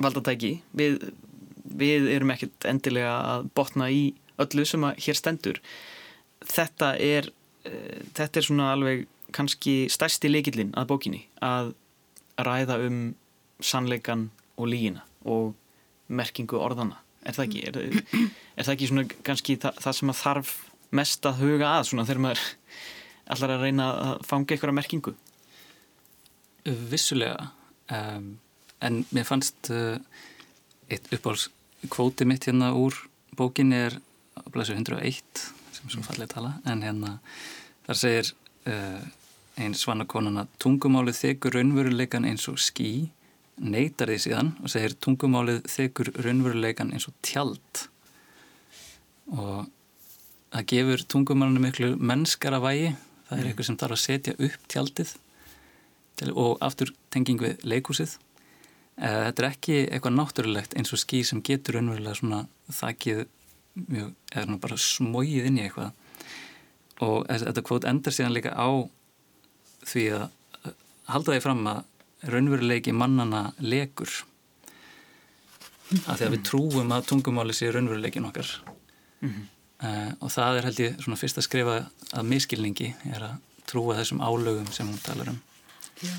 [0.00, 0.52] valdatæki.
[0.76, 0.98] Við,
[1.64, 5.60] við erum ekkert endilega að botna í öllu sem að hér stendur.
[6.46, 7.30] Þetta er,
[7.66, 11.74] uh, þetta er svona alveg kannski stærsti leikillin að bókinni að
[12.40, 13.00] ræða um
[13.62, 15.54] sannleikan og lígina og
[16.10, 16.98] merkingu orðana.
[17.26, 17.62] Er það ekki?
[17.68, 17.76] Er,
[18.56, 20.54] er það ekki svona kannski það, það sem að þarf
[20.96, 22.46] mest að huga að svona þegar maður
[23.30, 25.14] allar að reyna að fanga einhverja merkingu?
[26.64, 27.50] Vissulega
[27.90, 28.34] um,
[28.80, 29.96] en mér fannst uh,
[30.90, 31.48] eitt uppáhalds
[31.88, 32.96] kvóti mitt hérna úr
[33.36, 33.96] bókinni er
[34.52, 35.22] blæsur 101
[35.72, 37.16] sem er svo fallið tala en hérna
[37.86, 38.32] þar segir
[38.68, 39.00] uh,
[39.60, 43.10] einn svanakonuna tungumálið þekur raunveruleikan eins og skí
[43.60, 47.84] neytar því síðan og segir tungumálið þekur raunveruleikan eins og tjald.
[49.36, 49.68] Og
[50.50, 52.94] það gefur tungumálinu miklu mennskara vægi
[53.28, 55.12] það er eitthvað sem þarf að setja upp tjaldið
[56.34, 58.18] og aftur tenging við leikúsið
[59.00, 62.40] þetta er ekki eitthvað náttúrulegt eins og ský sem getur raunverulega svona
[62.74, 63.22] þakkið
[63.88, 65.92] mjög, eða bara smóið inn í eitthvað.
[67.06, 68.68] Og þetta kvót endar síðan líka á
[69.88, 70.26] því að
[71.10, 74.10] halda því fram að raunveruleiki mannana legur
[76.04, 78.50] af því að við trúum að tungumáli sé raunveruleikin okkar.
[79.20, 79.46] Mm -hmm.
[79.84, 81.76] uh, og það er held ég svona fyrst að skrifa
[82.12, 85.40] að miskilningi er að trúa þessum álögum sem hún talar um
[86.00, 86.14] Já.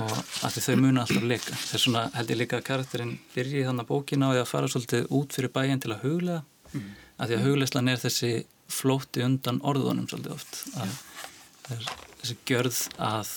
[0.00, 1.58] og að þau muna alltaf leika.
[1.66, 4.72] Þess svona held ég líka að karakterinn byrji þannig að bókina á því að fara
[4.72, 8.32] svolítið út fyrir bæin til að huglega mm að því að hugleislan er þessi
[8.70, 10.60] flóti undan orðunum svolítið oft.
[10.80, 11.88] Að
[12.20, 13.32] þessi gjörð að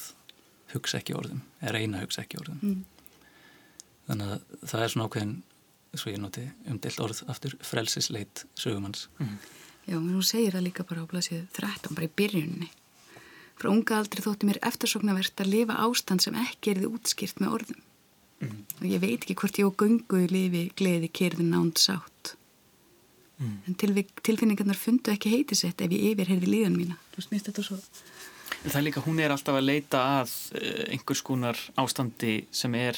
[0.73, 2.77] hugsa ekki orðum, er eina að hugsa ekki orðum mm.
[4.07, 5.33] þannig að það er svona ákveðin
[5.93, 9.05] svo ég noti umdelt orð aftur frelsisleit sögumanns.
[9.19, 9.35] Mm.
[9.83, 12.71] Já, mér hún segir það líka bara á blæsið 13, bara í byrjunni
[13.63, 17.57] frá unga aldrei þótti mér eftirsoknavert að lifa ástand sem ekki er þið útskýrt með
[17.57, 17.81] orðum
[18.43, 18.61] mm.
[18.81, 22.35] og ég veit ekki hvort ég og gungu lifi gleði kyrði nánd sátt
[23.39, 23.55] mm.
[23.69, 27.67] en tilfinningarnar fundu ekki heiti sett ef ég yfir heyrði líðan mína þú snýst þetta
[27.69, 27.79] svo
[28.63, 32.95] Það er líka, hún er alltaf að leita að eh, einhvers konar ástandi sem er,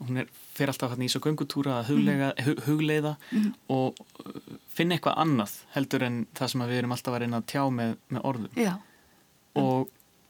[0.00, 2.60] hún er, fer alltaf hann í svo göngutúra að huglega, mm.
[2.66, 3.46] hugleiða mm.
[3.72, 7.48] og eh, finna eitthvað annað heldur en það sem við erum alltaf að reyna að
[7.54, 8.60] tjá með, með orðum.
[8.60, 8.74] Já.
[9.58, 9.88] Og,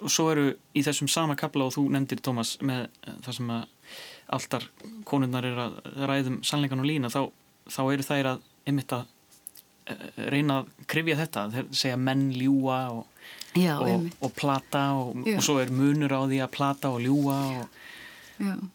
[0.09, 2.87] svo eru í þessum sama kapla og þú nefndir, Tómas, með
[3.27, 3.91] það sem að
[4.33, 4.67] alltar
[5.09, 5.79] konunnar er að
[6.09, 7.27] ræðum sannleikan og lína, þá,
[7.69, 9.05] þá eru þær að einmitt að
[9.91, 13.07] eh, reyna að krifja þetta, þeir segja menn ljúa og
[13.59, 17.39] Já, og, og plata og, og svo er munur á því að plata og ljúa
[17.59, 17.81] og,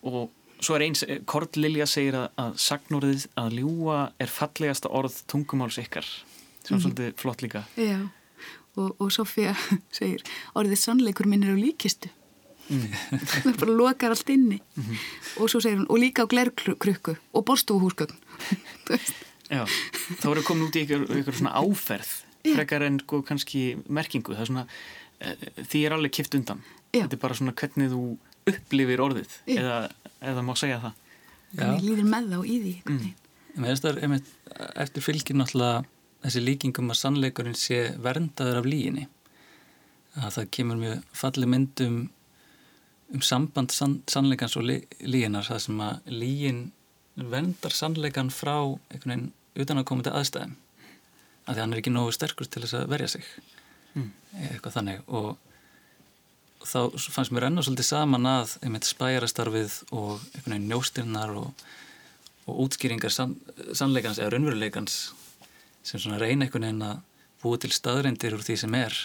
[0.04, 0.18] og
[0.60, 5.80] svo er eins Kort Lilja segir að, að sagnorðið að ljúa er fallegasta orð tungumáls
[5.80, 6.08] ykkar
[6.66, 6.82] sem mm.
[6.84, 7.64] svolítið flott líka.
[7.80, 8.04] Já,
[8.78, 9.56] og Sofía
[9.98, 10.24] segir
[10.56, 12.12] orðið sannleikur minn er á líkistu.
[12.66, 12.90] Mm.
[13.30, 14.60] það bara lokar allt inni.
[14.76, 14.98] Mm -hmm.
[15.38, 18.18] og svo segir hún og líka á glerkrukku og borstúhúsgögn
[19.56, 19.66] Já,
[20.22, 24.34] þá er það komin út í ykkur, ykkur svona áferð frekar en sko, kannski merkingu.
[24.34, 24.66] Það er svona,
[25.22, 26.64] uh, því er alveg kipt undan.
[26.96, 27.04] Já.
[27.04, 28.02] þetta er bara svona hvernig þú
[28.46, 29.90] upplifir orðið eða,
[30.22, 30.94] eða má segja það.
[31.56, 33.10] Hvernig líður með þá í því mm.
[33.66, 34.22] er,
[34.86, 35.84] eftir fylgir náttúrulega
[36.26, 39.08] þessi líkingum að sannleikurinn sé verndaður af líginni
[40.16, 41.98] að það kemur mjög falli myndum
[43.14, 46.62] um samband sann, sannleikans og lí, líginar það sem að lígin
[47.16, 49.34] verndar sannleikan frá einhvern veginn
[49.64, 50.56] utan að koma til aðstæðum
[51.46, 53.28] að því hann er ekki nógu sterkur til þess að verja sig
[53.94, 54.10] mm.
[54.50, 55.36] eitthvað þannig og
[56.66, 56.80] þá
[57.14, 61.68] fannst mér enná svolítið saman að einmitt spærastarfið og einhvern veginn njóstirnar og,
[62.50, 63.38] og útskýringar sann,
[63.78, 64.98] sannleikans eða raunveruleikans
[65.86, 67.02] sem svona reyna einhvern veginn að
[67.44, 68.98] búa til staðreindir úr því sem er.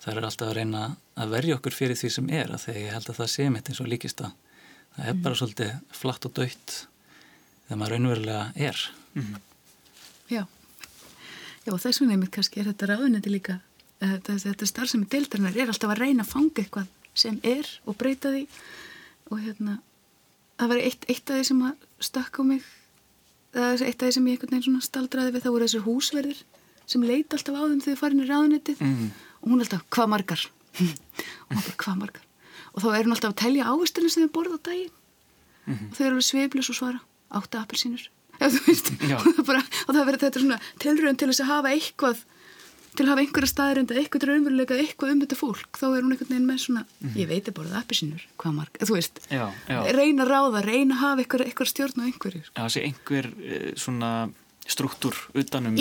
[0.00, 0.84] Það er alltaf að reyna
[1.20, 3.68] að verja okkur fyrir því sem er að þegar ég held að það sé mitt
[3.70, 4.32] eins og líkist að
[4.96, 5.22] það er mm.
[5.26, 6.76] bara svolítið flatt og dött
[7.66, 8.86] þegar maður raunverulega er.
[9.14, 9.36] Mm.
[10.30, 10.42] Já.
[11.66, 13.60] Já, þess vegna einmitt kannski er þetta ráðunetti líka,
[14.00, 16.88] þetta, þetta starfsemi deildarinnar er alltaf að reyna að fanga eitthvað
[17.20, 18.46] sem er og breyta því.
[19.30, 19.76] Og hérna,
[20.58, 22.64] það var eitt, eitt af því sem að stakk á mig,
[23.54, 25.84] það var eitt af því sem ég einhvern veginn svona staldraði við, þá voru þessir
[25.86, 26.40] húsverðir
[26.90, 29.10] sem leita alltaf á þeim þegar þið farin í ráðunettið mm.
[29.40, 30.46] og hún alltaf, hvað margar?
[30.80, 32.24] og hún bara, hvað margar?
[32.70, 34.94] Og þá er hún alltaf að telja ávistunum sem þið borða á daginn
[35.66, 35.90] mm -hmm.
[35.90, 37.00] og þau eru alveg sveiflis og svara,
[37.30, 38.04] átta appelsínur
[38.40, 42.24] og, það verður þetta svona tilröðin til þess að hafa eitthvað
[43.00, 46.14] til að hafa einhverja staðrind eða eitthvað raunveruleika eitthvað um þetta fólk, þá er hún
[46.14, 47.16] einhvern veginn með svona mm.
[47.16, 49.80] ég veit bara það appi sínur, hvað marg þú veist, já, já.
[49.96, 53.30] reyna að ráða reyna að hafa eitthvað, eitthvað stjórn á einhverjir Já, það sé einhver
[53.32, 54.12] uh, svona
[54.70, 55.80] struktúr utanum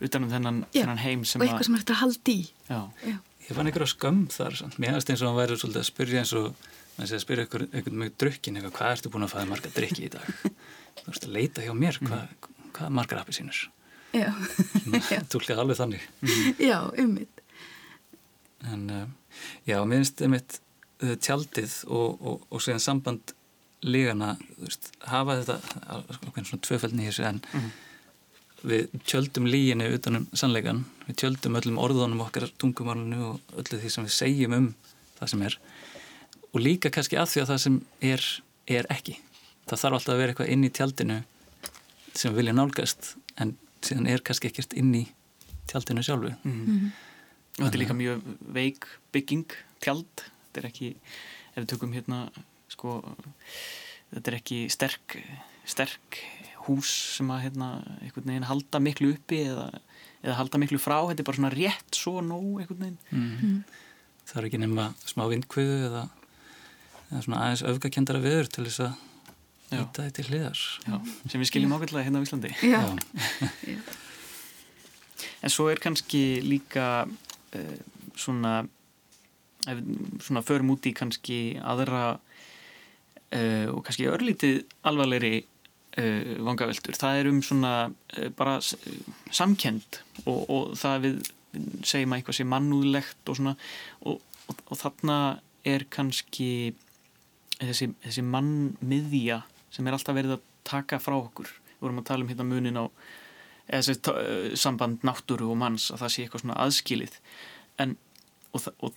[0.00, 2.38] utanum þennan, þennan heim og eitthvað sem er þetta hald í.
[2.70, 6.32] Ég fann einhverja skömm þar, mér finnst eins og hann væri svolítið að spyrja eins
[6.38, 6.46] og
[7.00, 10.30] að spyrja einhvern með drukkin, hvað ertu búin að faða marga drikki í dag?
[11.00, 13.36] Þú veist að leita hjá mér hvað, hvað margar appi
[14.10, 16.62] sínur tólkið alveg þannig mm.
[16.62, 17.44] já, ummitt
[18.70, 19.04] en uh,
[19.68, 20.58] já, mér finnst ummitt
[21.04, 23.36] uh, tjaldið og, og, og séðan samband
[23.80, 27.70] lígana, þú veist, hafa þetta svona tvöfældni þessu en mm.
[28.68, 34.08] við tjöldum líginni utanum sannleikan, við tjöldum öllum orðunum okkar tungumálunu og öllu því sem
[34.08, 34.68] við segjum um
[35.16, 35.58] það sem er
[36.50, 37.80] og líka kannski að því að það sem
[38.10, 38.28] er,
[38.78, 39.16] er ekki.
[39.70, 41.18] Það þarf alltaf að vera eitthvað inn í tjaldinu
[42.10, 43.54] sem við vilja nálgast en
[43.86, 45.04] síðan er kannski ekkert inn í
[45.70, 46.34] tjaldinu sjálfu.
[46.44, 46.90] Mm -hmm.
[47.58, 48.22] Og þetta er líka mjög
[48.54, 49.50] veik bygging,
[49.80, 50.94] tjald, þetta er ekki,
[51.54, 52.30] ef við tökum hérna,
[52.68, 53.00] sko,
[54.14, 55.16] þetta er ekki sterk,
[55.64, 56.20] sterk
[56.66, 57.68] hús sem að hérna,
[58.00, 59.68] einhvern veginn halda miklu uppi eða,
[60.22, 63.30] eða halda miklu frá þetta er bara svona rétt svo nóg einhvern veginn mm.
[63.40, 63.60] Mm.
[64.30, 66.02] Það er ekki nema smá vindkviðu eða,
[67.08, 68.98] eða svona aðeins öfgakendara viður til þess að
[69.78, 70.96] hýtta þetta í hliðar Já,
[71.30, 72.82] sem við skiljum ákveðlega hérna á Íslandi Já.
[73.68, 73.80] Já.
[75.40, 77.78] En svo er kannski líka uh,
[78.18, 78.60] svona
[79.68, 79.80] ef,
[80.24, 86.98] svona förum út í kannski aðra uh, og kannski örlítið alvarleiri uh, vangaveltur.
[86.98, 91.22] Það er um svona uh, bara samkend og, og það við,
[91.54, 93.56] við segjum að eitthvað sé mannúðlegt og svona
[94.04, 95.18] og, og, og þarna
[95.68, 96.50] er kannski
[97.60, 101.50] þessi, þessi mannmiðja sem er alltaf verið að taka frá okkur.
[101.70, 102.84] Við vorum að tala um hérna munin á
[103.70, 107.20] þessi uh, samband náttúru og manns að það sé eitthvað svona aðskilið
[107.80, 107.96] en
[108.50, 108.94] og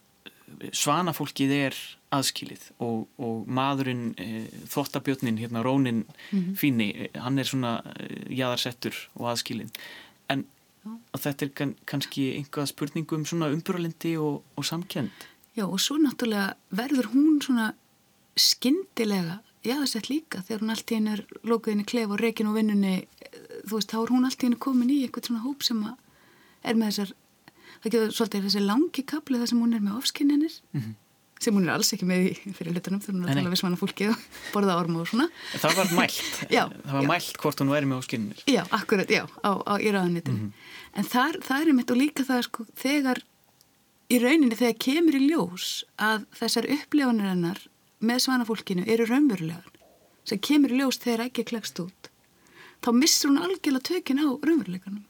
[0.73, 1.77] svanafólkið er
[2.13, 6.55] aðskilið og, og maðurinn e, þvottabjötnin, hérna Rónin mm -hmm.
[6.57, 9.71] Fíni, hann er svona e, jæðarsettur og aðskilin
[10.29, 10.45] en
[11.17, 15.11] þetta er kann, kannski einhvað spurningum um svona umbúralindi og, og samkend
[15.55, 17.73] Já og svo náttúrulega verður hún svona
[18.37, 22.95] skindilega jæðarsett líka þegar hún allt í henn er lókuðinni klef og reikin og vinnunni
[23.63, 25.83] þú veist, þá er hún allt í henn komin í eitthvað svona hóp sem
[26.63, 27.13] er með þessar
[27.83, 30.93] það getur svolítið þessi langi kapli þar sem hún er með ofskinninir mm -hmm.
[31.39, 33.61] sem hún er alls ekki með í fyrir hlutunum þegar hún er að tala við
[33.63, 34.17] svona fólki og
[34.53, 37.07] borða ormu og svona Það var mælt, já, það var já.
[37.07, 40.99] mælt hvort hún væri með ofskinninir Já, akkurat, já, á, á í ráðanitinu mm -hmm.
[40.99, 43.23] en þar, það er mitt og líka það sko, þegar
[44.09, 47.59] í rauninni þegar kemur í ljós að þessar upplifanir hennar
[48.03, 49.69] með svanafólkinu eru raunverulegar
[50.27, 52.13] sem kemur í ljós þegar ekki klekst út
[52.83, 55.03] þá missur hún algjörlega tökin á raunveruleikanum.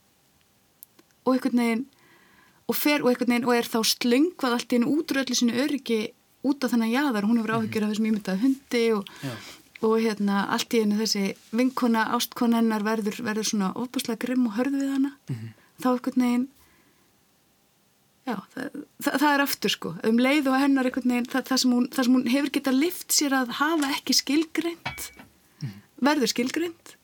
[1.24, 1.84] Og einhvern veginn
[2.68, 6.00] og fer og einhvern veginn og er þá slöngvað allt í hennu útröldu sinu öryggi
[6.44, 9.08] út af þennan jaðar, hún hefur áhyggjur af þessum ímyndaði hundi og,
[9.80, 11.24] og hérna allt í hennu þessi
[11.56, 15.14] vinkona, ástkona hennar verður, verður svona óbúslega grimm og hörð við hana.
[15.28, 15.54] Mm -hmm.
[15.82, 16.48] þá einhvern veginn
[18.24, 19.94] já, það, það, það er aftur sko.
[20.08, 23.14] Um leið og hennar einhvern veginn það, það sem, hún, sem hún hefur getað lift
[23.14, 26.94] sér að hafa ekki skilgreint mm verður skilgreint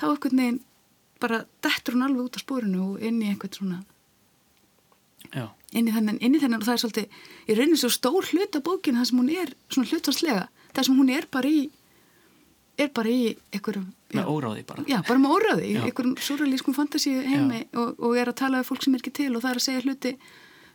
[0.00, 0.60] þá einhvern veginn
[1.22, 3.82] bara dettur hún alveg út af spórinu og inn í einhvern svona
[5.72, 8.58] inn í þennan, inn í þennan og það er svolítið, ég reynir svo stór hlut
[8.58, 10.42] af bókinu það sem hún er svona hlutvarslega
[10.72, 11.62] það sem hún er bara í
[12.82, 14.84] er bara í einhverjum með óráði bara.
[14.90, 18.68] Já, bara með óráði, í einhverjum surrealískum fantasi heimi og, og er að tala af
[18.68, 20.12] fólk sem er ekki til og það er að segja hluti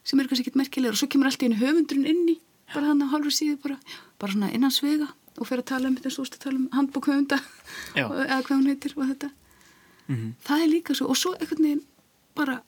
[0.07, 2.37] sem er kannski ekkit merkilegur og svo kemur alltaf einu höfundurinn inn í
[2.73, 3.77] bara hann á halvur síðu bara,
[4.17, 7.11] bara svona innan svega og fer að tala um þetta svo að tala um handbók
[7.11, 7.37] höfunda
[7.99, 9.29] eða hvað hún heitir og þetta.
[10.07, 10.33] Mm -hmm.
[10.47, 11.85] það er líka svo og svo einhvern veginn
[12.35, 12.61] bara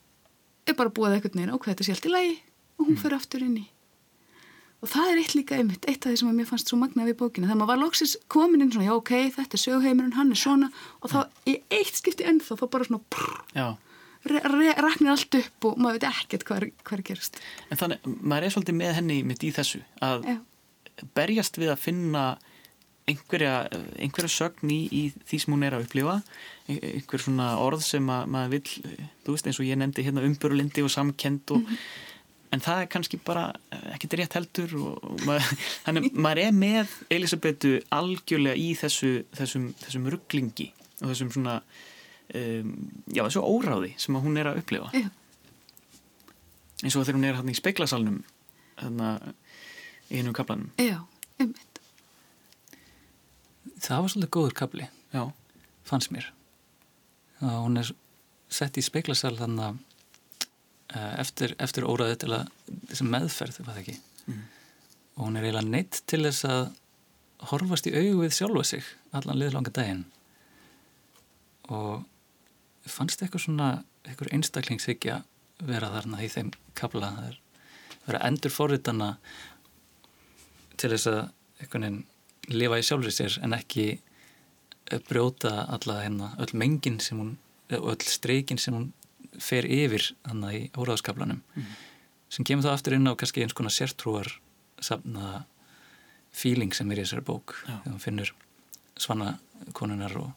[0.68, 2.36] er bara búið eitthvað neina og hvað þetta sé allt í lagi
[2.78, 3.02] og hún mm.
[3.02, 3.66] fyrir aftur inn í
[4.80, 7.12] og það er eitt líka einmitt, eitt af því sem að mér fannst svo magnað
[7.12, 10.34] við bókina, þegar maður var loksins komin inn svona, já ok, þetta er sögheimurinn, hann
[10.34, 10.72] er svona
[11.02, 11.20] og þá
[11.52, 13.74] í eitt skipti ennþá þá bara svona prr,
[14.84, 17.42] raknir allt upp og maður veit ekkert hvað er, hvað er gerast.
[17.72, 20.38] En þannig, maður er svolítið með henni mitt í þessu að já.
[21.16, 22.26] berjast við að finna
[23.10, 23.54] einhverja,
[23.98, 26.20] einhverja sögn í, í því sem hún er að upplifa.
[26.70, 28.94] Einhver svona orð sem að, maður vil
[29.26, 31.80] þú veist eins og ég nefndi hérna umbörulindi og samkend og, mm -hmm.
[32.54, 33.45] En það er kannski bara
[33.93, 35.52] ekkert rétt heldur og, og maður,
[35.86, 40.70] þannig maður er með Elisabetu algjörlega í þessu þessum, þessum rugglingi
[41.00, 41.60] og þessum svona
[42.34, 42.74] um,
[43.14, 45.12] já þessu óráði sem hún er að upplifa yeah.
[46.84, 48.22] eins og þegar hún er hann í speiklasalnum
[48.80, 49.32] þannig að
[50.10, 51.04] í hennum kaplanum Já,
[51.38, 51.82] ummitt
[53.80, 55.24] það var svolítið góður kapli Já.
[55.88, 56.32] fannst mér
[57.39, 57.93] það, hún er
[58.50, 59.89] sett í speiklasal þannig að eh,
[60.90, 62.48] eftir, eftir óraði til að
[63.06, 64.40] meðferð mm.
[65.16, 66.64] og hún er eiginlega neitt til þess að
[67.52, 70.06] horfast í augu við sjálfa sig allan liðlanga daginn.
[71.70, 72.04] Og
[72.90, 73.70] fannst eitthvað svona
[74.08, 75.22] eitthvað einstaklingshyggja
[75.68, 77.40] vera þarna í þeim kapla það er
[78.08, 79.10] vera endur forritana
[80.80, 81.20] til þess að
[81.60, 87.20] einhvern veginn lifa í sjálfur sér en ekki eh, brjóta alla hérna öll mengin sem
[87.20, 87.36] hún
[87.78, 88.88] og öll streikin sem hún
[89.44, 91.78] fer yfir þannig í óráðskaplanum mm -hmm.
[92.30, 94.30] sem kemur þá aftur inn á kannski eins konar sértrúar
[94.82, 95.46] safna
[96.32, 98.34] feeling sem er í þessari bók þegar hún finnur
[99.00, 99.38] svana
[99.74, 100.32] konunar og,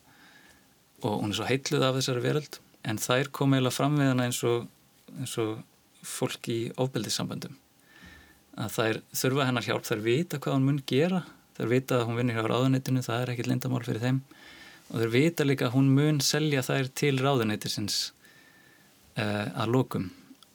[1.03, 2.59] og hún er svo heitluð af þessari veröld.
[2.85, 4.67] En þær kom eiginlega fram við hana eins og,
[5.19, 5.63] eins og
[6.03, 7.55] fólk í ofbeldissamböndum.
[8.59, 11.23] Að þær þurfa hennar hjálp, þær vita hvað hún mun gera
[11.57, 14.21] þær vita að hún vinnir hjá ráðunitinu það er ekkit lindamál fyrir þeim.
[14.91, 17.99] Og þær vita líka að hún mun selja þær til ráðunitisins
[19.17, 20.11] að lókum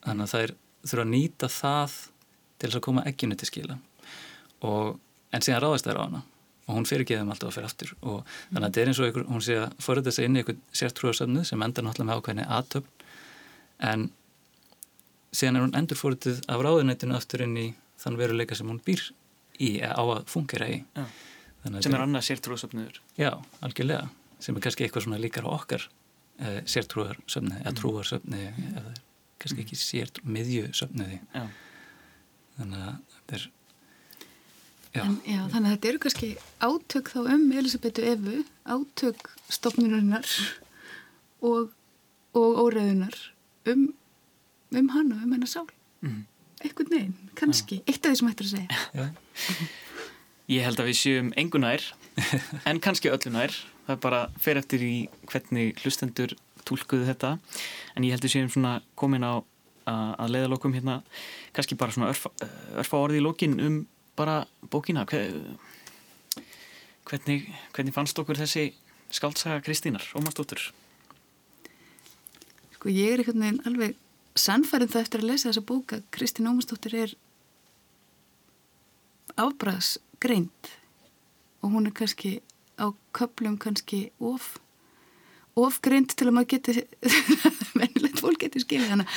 [0.07, 0.53] þannig að þær
[0.87, 1.97] þurfa að nýta það
[2.57, 3.77] til þess að koma ekkinu til skila.
[4.67, 4.97] Og,
[5.35, 6.21] en síðan ráðast þær á hana.
[6.67, 7.91] Og hún fyrir ekki þeim alltaf að fyrir aftur.
[8.01, 8.31] Og mm.
[8.53, 10.41] þannig að þetta er eins og einhver, hún sé að forða þess að inn í
[10.41, 12.93] einhvern sértrúarsöfnu sem enda náttúrulega með ákveðinni aðtöfn
[13.87, 14.07] en
[15.37, 17.67] síðan er hún endur fórðið af ráðunættinu aftur inn í
[18.01, 19.03] þann veruleika sem hún býr
[19.61, 20.81] í á að fungera í.
[20.97, 21.05] Já.
[21.83, 22.99] sem er annað sértrúarsöfnuður.
[23.19, 23.31] Já,
[23.65, 24.09] algjörlega,
[24.41, 25.87] sem er kannski eitthvað svona líkar á okkar
[26.39, 27.77] eh, sértrúarsöfni eða Mm.
[27.81, 28.41] trúarsöfni
[28.77, 28.93] eða
[29.39, 31.47] kannski ekki sért miðjusöfniði Já.
[32.59, 33.47] þannig að þetta er
[34.97, 35.03] Já.
[35.03, 36.27] En, já, þannig að þetta eru kannski
[36.63, 40.25] átök þá um Elisabetu Evu, átök stofnunarinnar
[41.45, 41.67] og,
[42.33, 43.13] og óreðunar
[43.69, 43.83] um,
[44.73, 45.67] um hana, um hennar sál.
[46.01, 46.23] Mhm.
[46.65, 47.83] Eitthvað neginn, kannski.
[47.85, 48.79] Eitt af því sem hættir að segja.
[48.97, 49.05] Já.
[50.55, 51.83] Ég held að við séum engu nær
[52.65, 53.53] en kannski öllu nær
[53.87, 54.95] það er bara fer eftir í
[55.31, 56.35] hvernig hlustendur
[56.67, 57.37] tólkuðu þetta.
[57.95, 59.45] En ég held að við séum svona komin á að
[59.87, 60.97] að leiðalokum hérna.
[61.55, 62.31] Kannski bara svona örfa,
[62.75, 63.77] örfa orði í lokin um
[64.19, 65.05] bara bókina.
[65.07, 65.37] Hver,
[67.07, 68.73] hvernig, hvernig fannst okkur þessi
[69.13, 70.65] skaldsaga Kristínar, Ómarsdóttur?
[72.75, 73.95] Sko ég er einhvern veginn alveg
[74.37, 76.01] sannfærið það eftir að lesa þessa bóka.
[76.13, 77.15] Kristín Ómarsdóttir er
[79.37, 80.73] afbræðsgreind
[81.63, 82.39] og hún er kannski
[82.77, 82.85] á
[83.17, 84.55] köplum kannski of
[85.57, 86.75] ofgreind til að maður geti
[87.79, 89.07] mennilegt fólk geti skilja hana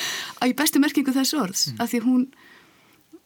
[0.41, 1.81] að í bestu merkingu þessu orðs mm.
[1.83, 2.25] af því hún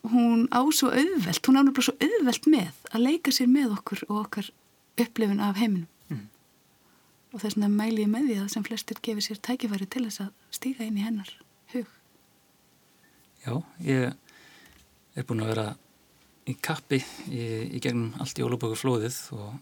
[0.05, 4.03] hún á svo auðvelt, hún ánur bara svo auðvelt með að leika sér með okkur
[4.09, 4.51] og okkar
[5.01, 6.27] upplifin af heiminum Mm.
[7.33, 10.21] og þess vegna mæli ég með því að sem flestir gefið sér tækifæri til þess
[10.21, 11.31] að stíga inn í hennar
[11.73, 11.87] hug.
[13.41, 14.13] Já, ég
[15.15, 15.65] er búin að vera
[16.45, 17.41] í kappi í,
[17.73, 19.55] í gegnum allt jólabóku flóðið og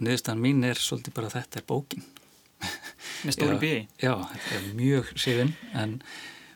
[0.00, 2.04] niðurstaðan mín er svolítið bara að þetta er bókin.
[3.24, 5.98] með stóri bíði Já, þetta er mjög sifin en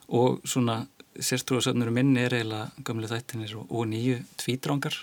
[0.09, 0.87] og svona
[1.19, 4.95] sérstrúasöfnur minn er eiginlega gamlu þættinir og, og nýju tvítrangar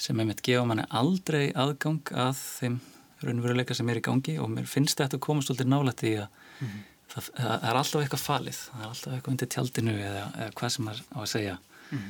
[0.00, 2.78] sem er með að gefa manni aldrei aðgang að þeim
[3.24, 6.28] raunveruleika sem er í gangi og mér finnst þetta að koma svolítið nálætt í að
[6.56, 6.76] Mhm.
[7.12, 10.70] það, það er alltaf eitthvað falið, það er alltaf eitthvað undir tjaldinu eða, eða hvað
[10.72, 11.58] sem er á að segja
[11.92, 12.06] Mhm.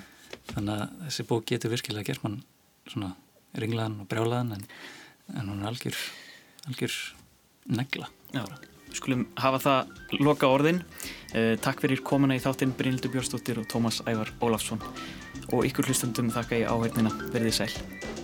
[0.54, 2.36] þannig að þessi bók getur virkilega gert mann
[2.88, 3.08] svona
[3.58, 4.64] ringlaðan og brjálaðan en,
[5.34, 5.98] en hún er algjör
[6.70, 6.96] algjör
[7.66, 8.10] negla.
[8.34, 8.44] Já,
[8.86, 10.82] við skulum hafa það loka orðin.
[11.34, 14.82] Uh, Takk fyrir komuna í þáttinn Brynildur Björnsdóttir og Tómas Ævar Ólafsson.
[15.52, 18.15] Og ykkur hlustundum þakka ég áhengina verðið sæl